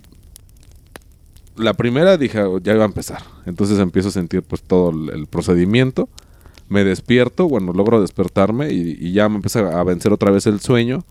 la 1.56 1.74
primera 1.74 2.18
dije, 2.18 2.42
"Oh, 2.42 2.60
ya 2.60 2.74
iba 2.74 2.84
a 2.84 2.88
empezar. 2.88 3.22
Entonces 3.46 3.80
empiezo 3.80 4.10
a 4.10 4.12
sentir 4.12 4.42
pues 4.42 4.64
todo 4.64 4.90
el 4.90 5.28
procedimiento. 5.28 6.10
Me 6.72 6.86
despierto, 6.86 7.50
bueno, 7.50 7.74
logro 7.74 8.00
despertarme 8.00 8.72
y, 8.72 9.12
ya 9.12 9.28
me 9.28 9.36
empieza 9.36 9.78
a 9.78 9.84
vencer 9.84 10.14
otra 10.14 10.32
vez 10.32 10.48
el 10.48 10.62
sueño. 10.62 11.04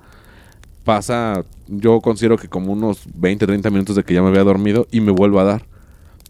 Pasa, 0.84 1.44
yo 1.68 2.00
considero 2.00 2.38
que 2.38 2.48
como 2.48 2.72
unos 2.72 3.02
20, 3.14 3.46
30 3.46 3.68
minutos 3.68 3.94
de 3.94 4.02
que 4.02 4.14
ya 4.14 4.22
me 4.22 4.28
había 4.28 4.42
dormido 4.42 4.86
y 4.90 5.02
me 5.02 5.12
vuelvo 5.12 5.38
a 5.38 5.44
dar. 5.44 5.66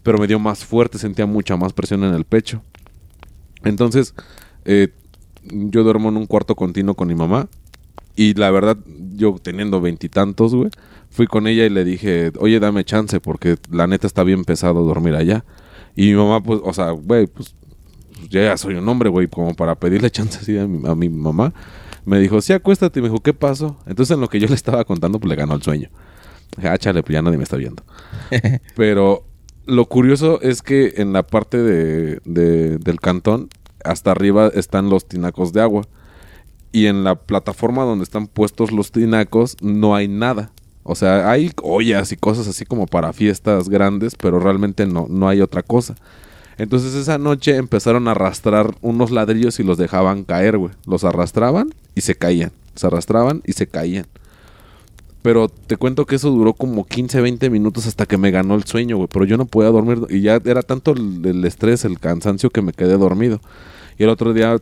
Pero 0.03 0.17
me 0.17 0.27
dio 0.27 0.37
más 0.37 0.65
fuerte, 0.65 0.97
sentía 0.97 1.25
mucha 1.27 1.55
más 1.55 1.71
presión 1.71 2.03
en 2.03 2.13
el 2.13 2.25
pecho. 2.25 2.61
Entonces, 3.63 4.15
eh, 4.65 4.89
yo 5.45 5.85
duermo 5.85 6.09
en 6.09 6.17
un 6.17 6.25
cuarto 6.25 6.53
continuo 6.57 6.95
con 6.95 7.07
mi 7.07 7.15
mamá. 7.15 7.47
Y 8.17 8.33
la 8.33 8.51
verdad, 8.51 8.79
yo 9.13 9.37
teniendo 9.41 9.79
veintitantos, 9.79 10.53
güey, 10.53 10.71
fui 11.09 11.25
con 11.25 11.47
ella 11.47 11.65
y 11.65 11.69
le 11.69 11.85
dije, 11.85 12.33
oye, 12.37 12.59
dame 12.59 12.83
chance, 12.83 13.21
porque 13.21 13.55
la 13.71 13.87
neta 13.87 14.07
está 14.07 14.25
bien 14.25 14.43
pesado 14.43 14.83
dormir 14.83 15.15
allá. 15.15 15.45
Y 15.95 16.07
mi 16.07 16.15
mamá, 16.15 16.43
pues, 16.43 16.59
o 16.65 16.73
sea, 16.73 16.91
güey, 16.91 17.27
pues, 17.27 17.55
yo 18.29 18.41
ya 18.41 18.57
soy 18.57 18.75
un 18.75 18.87
hombre, 18.89 19.09
güey, 19.09 19.27
como 19.27 19.53
para 19.55 19.75
pedirle 19.75 20.09
chance 20.11 20.39
así 20.39 20.57
a 20.57 20.67
mi, 20.67 20.87
a 20.89 20.95
mi 20.95 21.09
mamá. 21.09 21.53
Me 22.05 22.19
dijo, 22.19 22.41
sí, 22.41 22.53
acuéstate. 22.53 22.99
Y 22.99 23.03
me 23.03 23.09
dijo, 23.09 23.21
¿qué 23.21 23.33
pasó? 23.33 23.77
Entonces, 23.85 24.13
en 24.15 24.21
lo 24.21 24.29
que 24.29 24.39
yo 24.39 24.47
le 24.47 24.55
estaba 24.55 24.83
contando, 24.85 25.19
pues 25.19 25.29
le 25.29 25.35
ganó 25.35 25.53
el 25.55 25.61
sueño. 25.61 25.89
Dije, 26.57 26.67
ah, 26.69 26.77
chale, 26.77 27.03
pues 27.03 27.13
ya 27.13 27.21
nadie 27.21 27.37
me 27.37 27.43
está 27.43 27.57
viendo. 27.57 27.83
Pero 28.75 29.23
lo 29.65 29.85
curioso 29.85 30.41
es 30.41 30.61
que 30.61 30.93
en 30.97 31.13
la 31.13 31.23
parte 31.23 31.57
de, 31.57 32.19
de- 32.25 32.77
del 32.77 32.99
cantón, 32.99 33.49
hasta 33.83 34.11
arriba 34.11 34.47
están 34.53 34.89
los 34.89 35.07
tinacos 35.07 35.53
de 35.53 35.61
agua. 35.61 35.87
Y 36.71 36.85
en 36.87 37.03
la 37.03 37.15
plataforma 37.15 37.83
donde 37.83 38.03
están 38.03 38.27
puestos 38.27 38.71
los 38.71 38.91
tinacos 38.91 39.57
no 39.61 39.93
hay 39.95 40.07
nada. 40.07 40.51
O 40.83 40.95
sea, 40.95 41.29
hay 41.29 41.51
ollas 41.61 42.11
y 42.11 42.17
cosas 42.17 42.47
así 42.47 42.65
como 42.65 42.87
para 42.87 43.13
fiestas 43.13 43.69
grandes, 43.69 44.15
pero 44.15 44.39
realmente 44.39 44.87
no, 44.87 45.05
no 45.09 45.27
hay 45.27 45.41
otra 45.41 45.61
cosa. 45.63 45.95
Entonces 46.61 46.93
esa 46.93 47.17
noche 47.17 47.55
empezaron 47.55 48.07
a 48.07 48.11
arrastrar 48.11 48.75
unos 48.81 49.09
ladrillos 49.09 49.59
y 49.59 49.63
los 49.63 49.79
dejaban 49.79 50.25
caer, 50.25 50.59
güey. 50.59 50.71
Los 50.85 51.03
arrastraban 51.03 51.73
y 51.95 52.01
se 52.01 52.13
caían. 52.13 52.51
Se 52.75 52.85
arrastraban 52.85 53.41
y 53.47 53.53
se 53.53 53.65
caían. 53.65 54.05
Pero 55.23 55.49
te 55.49 55.75
cuento 55.77 56.05
que 56.05 56.17
eso 56.17 56.29
duró 56.29 56.53
como 56.53 56.85
15, 56.85 57.19
20 57.19 57.49
minutos 57.49 57.87
hasta 57.87 58.05
que 58.05 58.19
me 58.19 58.29
ganó 58.29 58.53
el 58.53 58.65
sueño, 58.65 58.97
güey. 58.97 59.09
Pero 59.11 59.25
yo 59.25 59.37
no 59.37 59.45
podía 59.45 59.71
dormir. 59.71 60.05
Y 60.11 60.21
ya 60.21 60.39
era 60.45 60.61
tanto 60.61 60.91
el, 60.91 61.43
estrés, 61.45 61.83
el 61.83 61.99
cansancio 61.99 62.51
que 62.51 62.61
me 62.61 62.73
quedé 62.73 62.95
dormido. 62.95 63.41
Y 63.97 64.03
el 64.03 64.09
otro 64.09 64.31
día, 64.31 64.57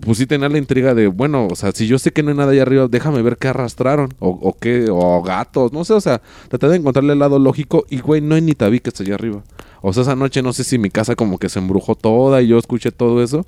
pues 0.00 0.18
sí 0.18 0.26
tenía 0.26 0.48
la 0.48 0.58
intriga 0.58 0.92
de, 0.92 1.06
bueno, 1.06 1.46
o 1.46 1.54
sea, 1.54 1.70
si 1.70 1.86
yo 1.86 2.00
sé 2.00 2.10
que 2.10 2.24
no 2.24 2.30
hay 2.30 2.36
nada 2.36 2.50
allá 2.50 2.62
arriba, 2.62 2.88
déjame 2.88 3.22
ver 3.22 3.36
qué 3.36 3.46
arrastraron. 3.46 4.12
O, 4.18 4.30
o 4.30 4.56
qué, 4.58 4.88
o 4.90 5.22
gatos, 5.22 5.72
no 5.72 5.84
sé, 5.84 5.92
o 5.92 6.00
sea, 6.00 6.20
traté 6.48 6.68
de 6.68 6.78
encontrarle 6.78 7.12
el 7.12 7.20
lado 7.20 7.38
lógico. 7.38 7.86
Y, 7.88 8.00
güey, 8.00 8.20
no 8.20 8.34
hay 8.34 8.40
ni 8.40 8.56
tabiques 8.56 9.00
allá 9.00 9.14
arriba. 9.14 9.44
O 9.80 9.92
sea, 9.92 10.02
esa 10.02 10.16
noche 10.16 10.42
no 10.42 10.52
sé 10.52 10.64
si 10.64 10.78
mi 10.78 10.90
casa 10.90 11.14
como 11.14 11.38
que 11.38 11.48
se 11.48 11.58
embrujó 11.58 11.94
toda 11.94 12.42
y 12.42 12.48
yo 12.48 12.58
escuché 12.58 12.90
todo 12.90 13.22
eso. 13.22 13.46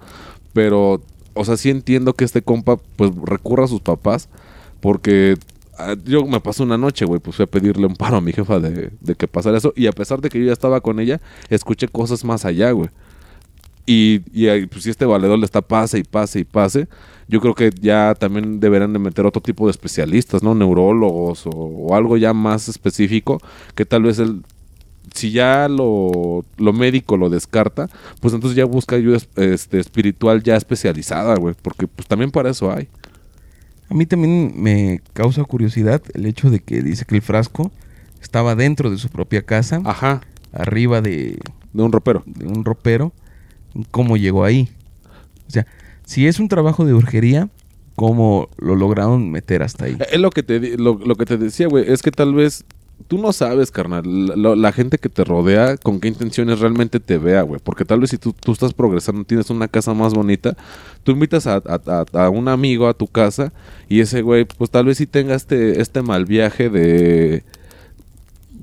Pero, 0.52 1.00
o 1.34 1.44
sea, 1.44 1.56
sí 1.56 1.70
entiendo 1.70 2.14
que 2.14 2.24
este 2.24 2.42
compa, 2.42 2.76
pues 2.96 3.12
recurra 3.24 3.64
a 3.64 3.68
sus 3.68 3.80
papás. 3.80 4.28
Porque 4.80 5.36
ah, 5.78 5.94
yo 6.04 6.24
me 6.26 6.40
pasó 6.40 6.62
una 6.62 6.78
noche, 6.78 7.04
güey, 7.04 7.20
pues 7.20 7.36
fui 7.36 7.44
a 7.44 7.46
pedirle 7.46 7.86
un 7.86 7.96
paro 7.96 8.16
a 8.16 8.20
mi 8.20 8.32
jefa 8.32 8.60
de, 8.60 8.90
de 9.00 9.14
que 9.14 9.28
pasara 9.28 9.58
eso. 9.58 9.72
Y 9.76 9.86
a 9.86 9.92
pesar 9.92 10.20
de 10.20 10.28
que 10.28 10.38
yo 10.38 10.46
ya 10.46 10.52
estaba 10.52 10.80
con 10.80 11.00
ella, 11.00 11.20
escuché 11.48 11.88
cosas 11.88 12.24
más 12.24 12.44
allá, 12.44 12.70
güey. 12.72 12.90
Y, 13.86 14.22
y 14.32 14.66
pues 14.66 14.84
si 14.84 14.90
este 14.90 15.04
valedor 15.04 15.38
le 15.38 15.44
está 15.44 15.62
pase 15.62 15.98
y 15.98 16.04
pase 16.04 16.40
y 16.40 16.44
pase, 16.44 16.86
yo 17.26 17.40
creo 17.40 17.54
que 17.54 17.70
ya 17.80 18.14
también 18.14 18.60
deberán 18.60 18.92
de 18.92 18.98
meter 18.98 19.26
otro 19.26 19.42
tipo 19.42 19.66
de 19.66 19.72
especialistas, 19.72 20.42
¿no? 20.42 20.54
Neurólogos 20.54 21.46
o, 21.46 21.50
o 21.50 21.94
algo 21.96 22.16
ya 22.16 22.32
más 22.32 22.68
específico, 22.68 23.40
que 23.74 23.84
tal 23.84 24.04
vez 24.04 24.18
el, 24.18 24.42
si 25.14 25.30
ya 25.32 25.68
lo, 25.68 26.44
lo 26.56 26.72
médico 26.72 27.16
lo 27.16 27.28
descarta, 27.30 27.88
pues 28.20 28.34
entonces 28.34 28.56
ya 28.56 28.64
busca 28.64 28.96
ayuda 28.96 29.16
es- 29.16 29.28
este, 29.36 29.78
espiritual 29.80 30.42
ya 30.42 30.56
especializada, 30.56 31.34
güey, 31.36 31.54
porque 31.60 31.86
pues 31.86 32.06
también 32.08 32.30
para 32.30 32.50
eso 32.50 32.72
hay. 32.72 32.88
A 33.88 33.94
mí 33.94 34.06
también 34.06 34.52
me 34.56 35.00
causa 35.14 35.42
curiosidad 35.44 36.00
el 36.14 36.26
hecho 36.26 36.48
de 36.50 36.60
que 36.60 36.80
dice 36.82 37.04
que 37.04 37.16
el 37.16 37.22
frasco 37.22 37.72
estaba 38.22 38.54
dentro 38.54 38.90
de 38.90 38.98
su 38.98 39.08
propia 39.08 39.42
casa, 39.42 39.80
Ajá, 39.84 40.20
arriba 40.52 41.00
de, 41.00 41.38
de 41.72 41.82
un 41.82 41.90
ropero. 41.90 42.22
de 42.26 42.46
un 42.46 42.64
ropero. 42.64 43.12
¿Cómo 43.90 44.16
llegó 44.16 44.44
ahí? 44.44 44.68
O 45.48 45.50
sea, 45.50 45.66
si 46.04 46.26
es 46.26 46.38
un 46.38 46.48
trabajo 46.48 46.84
de 46.84 46.92
brujería, 46.92 47.48
¿cómo 47.96 48.48
lo 48.58 48.76
lograron 48.76 49.30
meter 49.30 49.62
hasta 49.62 49.86
ahí? 49.86 49.96
Es 50.12 50.20
lo 50.20 50.30
que 50.30 50.42
te, 50.44 50.76
lo, 50.78 50.94
lo 50.94 51.14
que 51.16 51.24
te 51.26 51.36
decía, 51.36 51.66
güey. 51.68 51.90
Es 51.90 52.02
que 52.02 52.10
tal 52.12 52.34
vez 52.34 52.64
tú 53.08 53.18
no 53.18 53.32
sabes, 53.32 53.70
carnal. 53.70 54.04
La, 54.60 54.72
gente 54.72 54.98
que 54.98 55.08
te 55.08 55.24
rodea, 55.24 55.76
con 55.76 56.00
qué 56.00 56.08
intenciones 56.08 56.60
realmente 56.60 57.00
te 57.00 57.18
vea, 57.18 57.42
güey. 57.42 57.60
Porque 57.62 57.84
tal 57.84 58.00
vez 58.00 58.10
si 58.10 58.18
tú, 58.18 58.32
tú 58.32 58.52
estás 58.52 58.72
progresando, 58.74 59.24
tienes 59.24 59.50
una 59.50 59.68
casa 59.68 59.94
más 59.94 60.14
bonita, 60.14 60.56
tú 61.02 61.12
invitas 61.12 61.46
a- 61.46 61.62
a 62.12 62.28
un 62.30 62.48
amigo 62.48 62.88
a 62.88 62.94
tu 62.94 63.06
casa 63.06 63.52
y 63.88 64.00
ese 64.00 64.22
güey, 64.22 64.44
pues 64.44 64.70
tal 64.70 64.86
vez 64.86 64.98
sí 64.98 65.06
tenga 65.06 65.34
este, 65.34 65.80
este 65.80 66.02
mal 66.02 66.24
viaje 66.26 66.68
de. 66.70 67.42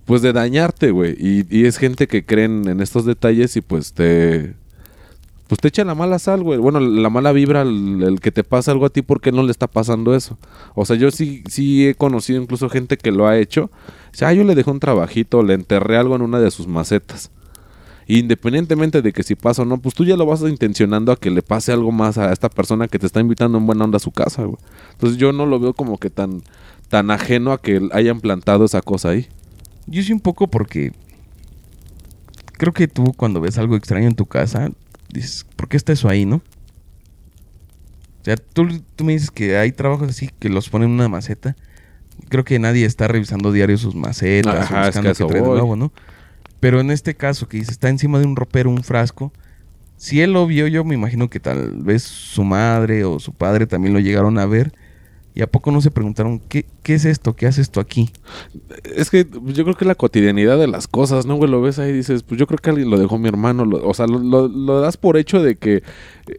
Pues 0.06 0.22
de 0.22 0.32
dañarte, 0.32 0.92
güey. 0.92 1.16
Y, 1.20 1.46
y 1.50 1.66
es 1.66 1.78
gente 1.78 2.08
que 2.08 2.24
creen 2.26 2.68
en 2.70 2.80
estos 2.82 3.06
detalles 3.06 3.58
y 3.58 3.62
pues 3.62 3.92
te. 3.94 4.54
Pues 5.48 5.62
te 5.62 5.70
echa 5.70 5.86
la 5.86 5.96
mala 5.96 6.20
sal, 6.20 6.44
güey. 6.44 6.60
Bueno, 6.60 6.80
la 6.80 7.10
mala 7.10 7.32
vibra, 7.32 7.62
el, 7.62 8.20
que 8.22 8.32
te 8.32 8.44
pasa 8.44 8.72
algo 8.72 8.86
a 8.86 8.90
ti 8.90 9.02
porque 9.02 9.32
no 9.32 9.44
le 9.44 9.52
está 9.52 9.68
pasando 9.68 10.14
eso. 10.14 10.38
O 10.76 10.86
sea, 10.86 10.98
yo 10.98 11.10
sí, 11.10 11.44
sí 11.50 11.88
he 11.88 11.96
conocido 11.96 12.42
incluso 12.42 12.70
gente 12.70 12.98
que 12.98 13.12
lo 13.12 13.28
ha 13.28 13.38
hecho. 13.38 13.72
O 14.14 14.18
sea, 14.18 14.30
ah, 14.30 14.34
yo 14.34 14.44
le 14.44 14.56
dejé 14.56 14.70
un 14.70 14.80
trabajito, 14.80 15.44
le 15.44 15.54
enterré 15.54 15.98
algo 15.98 16.16
en 16.18 16.22
una 16.22 16.40
de 16.40 16.52
sus 16.52 16.68
macetas. 16.68 17.32
Independientemente 18.08 19.02
de 19.02 19.14
que 19.14 19.24
si 19.24 19.36
pasa 19.36 19.62
o 19.62 19.66
no, 19.66 19.80
pues 19.80 19.96
tú 19.96 20.04
ya 20.04 20.18
lo 20.18 20.26
vas 20.26 20.42
intencionando 20.42 21.12
a 21.12 21.18
que 21.18 21.30
le 21.30 21.42
pase 21.42 21.72
algo 21.72 21.92
más 21.92 22.18
a 22.18 22.32
esta 22.32 22.50
persona 22.50 22.88
que 22.88 23.00
te 23.00 23.06
está 23.06 23.20
invitando 23.20 23.58
en 23.58 23.66
buena 23.66 23.86
onda 23.86 23.98
a 23.98 24.00
su 24.00 24.12
casa, 24.12 24.44
güey. 24.44 24.58
Entonces 24.94 25.18
yo 25.18 25.32
no 25.32 25.46
lo 25.46 25.60
veo 25.60 25.74
como 25.74 25.98
que 25.98 26.10
tan, 26.10 26.42
tan 26.90 27.12
ajeno 27.12 27.52
a 27.52 27.62
que 27.62 27.88
hayan 27.92 28.20
plantado 28.22 28.66
esa 28.66 28.82
cosa 28.82 29.10
ahí. 29.10 29.28
Yo 29.88 30.04
sí 30.04 30.12
un 30.12 30.20
poco 30.20 30.48
porque 30.48 30.94
creo 32.54 32.74
que 32.74 32.88
tú 32.88 33.14
cuando 33.16 33.40
ves 33.40 33.58
algo 33.58 33.76
extraño 33.76 34.08
en 34.08 34.16
tu 34.16 34.26
casa, 34.26 34.72
dices, 35.10 35.46
¿por 35.56 35.68
qué 35.68 35.78
está 35.78 35.94
eso 35.94 36.10
ahí, 36.10 36.26
no? 36.26 36.38
O 36.38 38.24
sea, 38.24 38.36
tú, 38.38 38.68
tú 38.96 39.04
me 39.04 39.14
dices 39.14 39.32
que 39.32 39.58
hay 39.58 39.72
trabajos 39.72 40.10
así 40.10 40.30
que 40.40 40.50
los 40.50 40.70
ponen 40.70 40.90
en 40.90 40.96
una 40.96 41.08
maceta. 41.08 41.56
Creo 42.30 42.44
que 42.44 42.60
nadie 42.60 42.86
está 42.86 43.08
revisando 43.08 43.52
diario 43.52 43.78
sus 43.78 43.96
macetas 43.96 44.66
Ajá, 44.66 44.82
o 44.82 44.88
es 44.88 44.96
que 44.96 45.00
buscando 45.00 45.14
qué 45.14 45.26
trae 45.26 45.42
de 45.42 45.48
nuevo, 45.48 45.76
¿no? 45.76 45.94
Pero 46.60 46.80
en 46.80 46.92
este 46.92 47.16
caso, 47.16 47.48
que 47.48 47.58
dice, 47.58 47.72
está 47.72 47.90
encima 47.90 48.20
de 48.20 48.26
un 48.26 48.36
ropero, 48.36 48.70
un 48.70 48.84
frasco. 48.84 49.32
Si 49.96 50.22
él 50.22 50.34
lo 50.34 50.46
vio, 50.48 50.68
yo 50.68 50.84
me 50.84 50.96
imagino 50.96 51.30
que 51.30 51.40
tal 51.40 51.72
vez 51.84 52.04
su 52.04 52.44
madre 52.44 53.04
o 53.04 53.20
su 53.20 53.34
padre 53.34 53.68
también 53.68 53.94
lo 53.94 54.00
llegaron 54.00 54.38
a 54.40 54.46
ver. 54.46 54.74
¿Y 55.34 55.42
a 55.42 55.48
poco 55.48 55.72
no 55.72 55.82
se 55.82 55.92
preguntaron, 55.92 56.40
¿qué, 56.40 56.66
qué 56.88 56.94
es 56.94 57.04
esto? 57.04 57.36
¿Qué 57.36 57.48
hace 57.48 57.60
esto 57.62 57.82
aquí? 57.82 58.10
Es 58.96 59.10
que 59.10 59.28
yo 59.48 59.64
creo 59.66 59.76
que 59.76 59.84
la 59.84 59.96
cotidianidad 59.96 60.58
de 60.58 60.68
las 60.68 60.88
cosas, 60.88 61.26
¿no, 61.26 61.36
güey? 61.36 61.52
Lo 61.52 61.62
ves 61.62 61.80
ahí 61.80 61.90
y 61.90 61.94
dices, 61.94 62.24
pues 62.24 62.40
yo 62.40 62.48
creo 62.48 62.60
que 62.60 62.70
alguien 62.70 62.90
lo 62.90 62.98
dejó 62.98 63.18
mi 63.18 63.28
hermano. 63.28 63.66
lo- 63.66 63.86
o 63.86 63.94
sea, 63.94 64.08
lo, 64.08 64.20
lo- 64.20 64.48
lo 64.48 64.80
das 64.80 64.96
por 64.96 65.18
hecho 65.18 65.44
de 65.44 65.58
que 65.58 65.84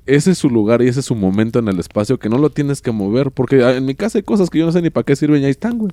ese 0.06 0.30
es 0.30 0.38
su 0.38 0.48
lugar 0.48 0.80
y 0.80 0.88
ese 0.88 1.00
es 1.00 1.06
su 1.06 1.14
momento 1.14 1.58
en 1.58 1.68
el 1.68 1.78
espacio, 1.78 2.18
que 2.18 2.30
no 2.30 2.38
lo 2.38 2.48
tienes 2.48 2.80
que 2.80 2.92
mover. 2.92 3.30
Porque 3.30 3.62
ah, 3.62 3.76
en 3.76 3.84
mi 3.84 3.94
casa 3.94 4.16
hay 4.18 4.22
cosas 4.22 4.48
que 4.48 4.58
yo 4.58 4.64
no 4.64 4.72
sé 4.72 4.80
ni 4.80 4.88
para 4.88 5.04
qué 5.04 5.14
sirven 5.16 5.42
y 5.42 5.44
ahí 5.44 5.50
están, 5.50 5.76
güey. 5.76 5.92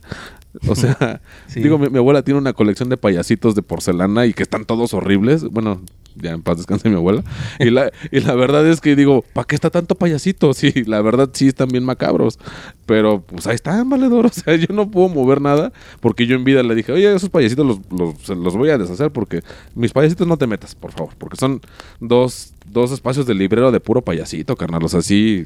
O 0.67 0.75
sea, 0.75 1.19
Sí. 1.47 1.59
digo, 1.61 1.77
mi, 1.77 1.89
mi 1.89 1.97
abuela 1.97 2.23
tiene 2.23 2.39
una 2.39 2.53
colección 2.53 2.87
de 2.87 2.95
payasitos 2.95 3.55
de 3.55 3.61
porcelana 3.61 4.25
y 4.25 4.33
que 4.33 4.43
están 4.43 4.63
todos 4.63 4.93
horribles. 4.93 5.43
Bueno, 5.43 5.81
ya 6.17 6.31
en 6.31 6.41
paz 6.43 6.55
descanse 6.57 6.87
mi 6.89 6.95
abuela. 6.95 7.23
Y 7.59 7.71
la, 7.71 7.91
y 8.11 8.21
la 8.21 8.35
verdad 8.35 8.65
es 8.65 8.79
que 8.79 8.95
digo, 8.95 9.25
¿para 9.33 9.45
qué 9.45 9.55
está 9.55 9.69
tanto 9.69 9.95
payasito? 9.95 10.53
Sí, 10.53 10.71
la 10.85 11.01
verdad 11.01 11.29
sí 11.33 11.47
están 11.49 11.67
bien 11.67 11.83
macabros. 11.83 12.39
Pero 12.85 13.21
pues 13.21 13.47
ahí 13.47 13.55
están, 13.55 13.89
valedor. 13.89 14.29
Sea, 14.45 14.55
yo 14.55 14.67
no 14.73 14.89
puedo 14.89 15.09
mover 15.09 15.41
nada 15.41 15.73
porque 15.99 16.27
yo 16.27 16.35
en 16.35 16.43
vida 16.43 16.63
le 16.63 16.75
dije, 16.75 16.91
oye, 16.91 17.13
esos 17.13 17.29
payasitos 17.29 17.65
los, 17.65 17.79
los, 17.91 18.29
los 18.37 18.55
voy 18.55 18.69
a 18.69 18.77
deshacer 18.77 19.11
porque 19.11 19.41
mis 19.73 19.91
payasitos 19.91 20.27
no 20.27 20.37
te 20.37 20.47
metas, 20.47 20.75
por 20.75 20.91
favor. 20.91 21.13
Porque 21.17 21.35
son 21.35 21.61
dos, 21.99 22.53
dos 22.65 22.91
espacios 22.91 23.25
de 23.25 23.33
librero 23.33 23.71
de 23.71 23.79
puro 23.79 24.03
payasito, 24.03 24.55
carnal. 24.55 24.83
O 24.83 24.89
sea, 24.89 25.01
sí, 25.01 25.45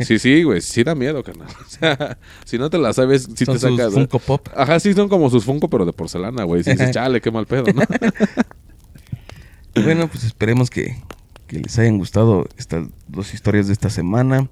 sí, 0.00 0.18
sí, 0.18 0.42
güey, 0.44 0.60
sí 0.60 0.84
da 0.84 0.94
miedo, 0.94 1.22
carnal. 1.22 1.48
O 1.66 1.78
sea, 1.78 2.16
si 2.44 2.56
no 2.58 2.70
te 2.70 2.78
la 2.78 2.92
sabes, 2.92 3.28
sí 3.34 3.44
Son 3.44 3.56
te 3.56 3.60
sus 3.60 3.76
sacas. 3.76 3.92
Funko 3.92 4.18
Pop. 4.18 4.48
Ajá, 4.54 4.80
sí, 4.80 4.94
son 4.94 5.08
como 5.08 5.28
sus 5.28 5.44
Funko, 5.44 5.68
pero 5.68 5.84
de 5.84 5.92
porcelana, 5.92 6.44
güey. 6.44 6.62
Sí, 6.62 6.70
dices, 6.70 6.90
chale, 6.92 7.20
qué 7.20 7.30
mal 7.30 7.46
pedo, 7.46 7.64
¿no? 7.74 7.82
Bueno, 9.82 10.08
pues 10.08 10.24
esperemos 10.24 10.70
que, 10.70 10.96
que 11.46 11.58
les 11.58 11.78
hayan 11.78 11.98
gustado 11.98 12.46
estas 12.56 12.86
dos 13.08 13.34
historias 13.34 13.66
de 13.66 13.74
esta 13.74 13.90
semana. 13.90 14.48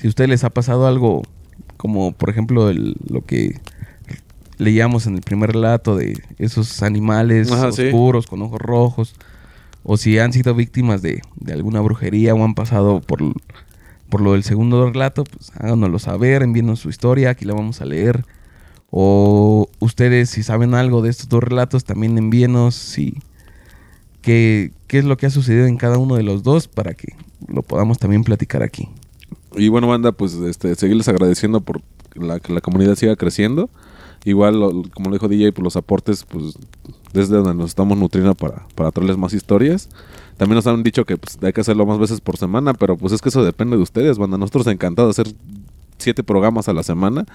Si 0.00 0.06
a 0.06 0.10
ustedes 0.10 0.28
les 0.30 0.42
ha 0.42 0.50
pasado 0.50 0.88
algo 0.88 1.22
como, 1.78 2.12
por 2.12 2.28
ejemplo, 2.28 2.68
el- 2.68 2.96
lo 3.08 3.24
que 3.24 3.58
leíamos 4.58 5.06
en 5.06 5.14
el 5.14 5.22
primer 5.22 5.52
relato 5.52 5.96
de 5.96 6.20
esos 6.38 6.82
animales 6.82 7.50
Ajá, 7.50 7.72
sí. 7.72 7.86
oscuros 7.86 8.26
con 8.26 8.42
ojos 8.42 8.60
rojos, 8.60 9.14
o 9.84 9.96
si 9.96 10.18
han 10.18 10.32
sido 10.34 10.54
víctimas 10.54 11.00
de, 11.00 11.22
de 11.36 11.52
alguna 11.54 11.80
brujería 11.80 12.34
o 12.34 12.44
han 12.44 12.54
pasado 12.54 13.00
por, 13.00 13.20
por 14.10 14.20
lo 14.20 14.32
del 14.32 14.42
segundo 14.42 14.84
relato, 14.90 15.24
pues 15.24 15.52
háganoslo 15.56 15.98
saber, 15.98 16.42
envíenos 16.42 16.80
su 16.80 16.90
historia, 16.90 17.30
aquí 17.30 17.44
la 17.46 17.54
vamos 17.54 17.80
a 17.80 17.84
leer. 17.86 18.24
O 18.90 19.68
ustedes, 19.80 20.30
si 20.30 20.42
saben 20.42 20.74
algo 20.74 21.02
de 21.02 21.10
estos 21.10 21.28
dos 21.28 21.42
relatos, 21.42 21.84
también 21.84 22.18
envíenos 22.18 22.74
si 22.74 23.14
qué, 24.22 24.72
qué 24.86 24.98
es 24.98 25.04
lo 25.04 25.16
que 25.16 25.26
ha 25.26 25.30
sucedido 25.30 25.66
en 25.66 25.76
cada 25.76 25.98
uno 25.98 26.16
de 26.16 26.22
los 26.22 26.42
dos 26.42 26.68
para 26.68 26.94
que 26.94 27.14
lo 27.46 27.62
podamos 27.62 27.98
también 27.98 28.24
platicar 28.24 28.62
aquí. 28.62 28.88
Y 29.56 29.68
bueno, 29.68 29.88
banda, 29.88 30.12
pues 30.12 30.34
este, 30.34 30.74
seguirles 30.74 31.08
agradeciendo 31.08 31.60
por 31.60 31.80
la, 32.14 32.40
que 32.40 32.52
la 32.52 32.60
comunidad 32.60 32.94
siga 32.96 33.16
creciendo. 33.16 33.70
Igual, 34.24 34.58
como 34.94 35.10
lo 35.10 35.12
dijo 35.12 35.28
DJ, 35.28 35.52
pues 35.52 35.62
los 35.62 35.76
aportes, 35.76 36.24
pues 36.24 36.54
desde 37.12 37.36
donde 37.36 37.54
nos 37.54 37.70
estamos 37.70 37.96
nutriendo 37.96 38.34
para, 38.34 38.66
para 38.74 38.90
traerles 38.90 39.16
más 39.16 39.32
historias. 39.32 39.88
También 40.36 40.56
nos 40.56 40.66
han 40.66 40.82
dicho 40.82 41.04
que 41.04 41.16
pues, 41.16 41.38
hay 41.42 41.52
que 41.52 41.60
hacerlo 41.60 41.86
más 41.86 41.98
veces 41.98 42.20
por 42.20 42.36
semana, 42.36 42.74
pero 42.74 42.96
pues 42.96 43.12
es 43.12 43.20
que 43.20 43.28
eso 43.28 43.44
depende 43.44 43.76
de 43.76 43.82
ustedes, 43.82 44.18
banda. 44.18 44.38
Nosotros 44.38 44.66
encantados 44.66 45.16
de 45.16 45.22
hacer 45.22 45.34
siete 45.98 46.22
programas 46.22 46.68
a 46.68 46.72
la 46.72 46.82
semana, 46.82 47.26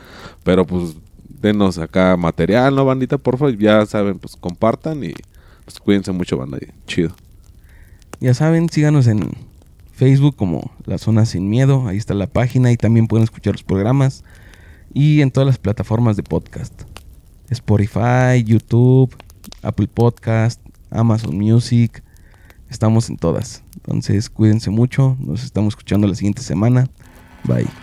pero 0.43 0.65
pues 0.65 0.95
denos 1.41 1.77
acá 1.77 2.15
material, 2.17 2.75
¿no, 2.75 2.85
bandita? 2.85 3.17
Por 3.17 3.37
favor, 3.37 3.57
ya 3.57 3.85
saben, 3.85 4.19
pues 4.19 4.35
compartan 4.35 5.03
y 5.03 5.13
pues 5.65 5.79
cuídense 5.79 6.11
mucho, 6.11 6.37
banda. 6.37 6.57
chido. 6.87 7.13
Ya 8.19 8.33
saben, 8.33 8.69
síganos 8.69 9.07
en 9.07 9.31
Facebook 10.03 10.35
como 10.35 10.69
La 10.83 10.97
Zona 10.97 11.25
Sin 11.25 11.49
Miedo, 11.49 11.87
ahí 11.87 11.95
está 11.95 12.13
la 12.13 12.27
página 12.27 12.73
y 12.73 12.75
también 12.75 13.07
pueden 13.07 13.23
escuchar 13.23 13.53
los 13.53 13.63
programas 13.63 14.25
y 14.93 15.21
en 15.21 15.31
todas 15.31 15.47
las 15.47 15.57
plataformas 15.57 16.17
de 16.17 16.23
podcast. 16.23 16.73
Spotify, 17.49 18.43
YouTube, 18.43 19.15
Apple 19.61 19.87
Podcast, 19.87 20.59
Amazon 20.91 21.37
Music, 21.37 22.03
estamos 22.69 23.09
en 23.09 23.15
todas. 23.15 23.63
Entonces 23.77 24.29
cuídense 24.29 24.71
mucho, 24.71 25.15
nos 25.21 25.45
estamos 25.45 25.71
escuchando 25.71 26.05
la 26.05 26.15
siguiente 26.15 26.41
semana. 26.41 26.89
Bye. 27.45 27.82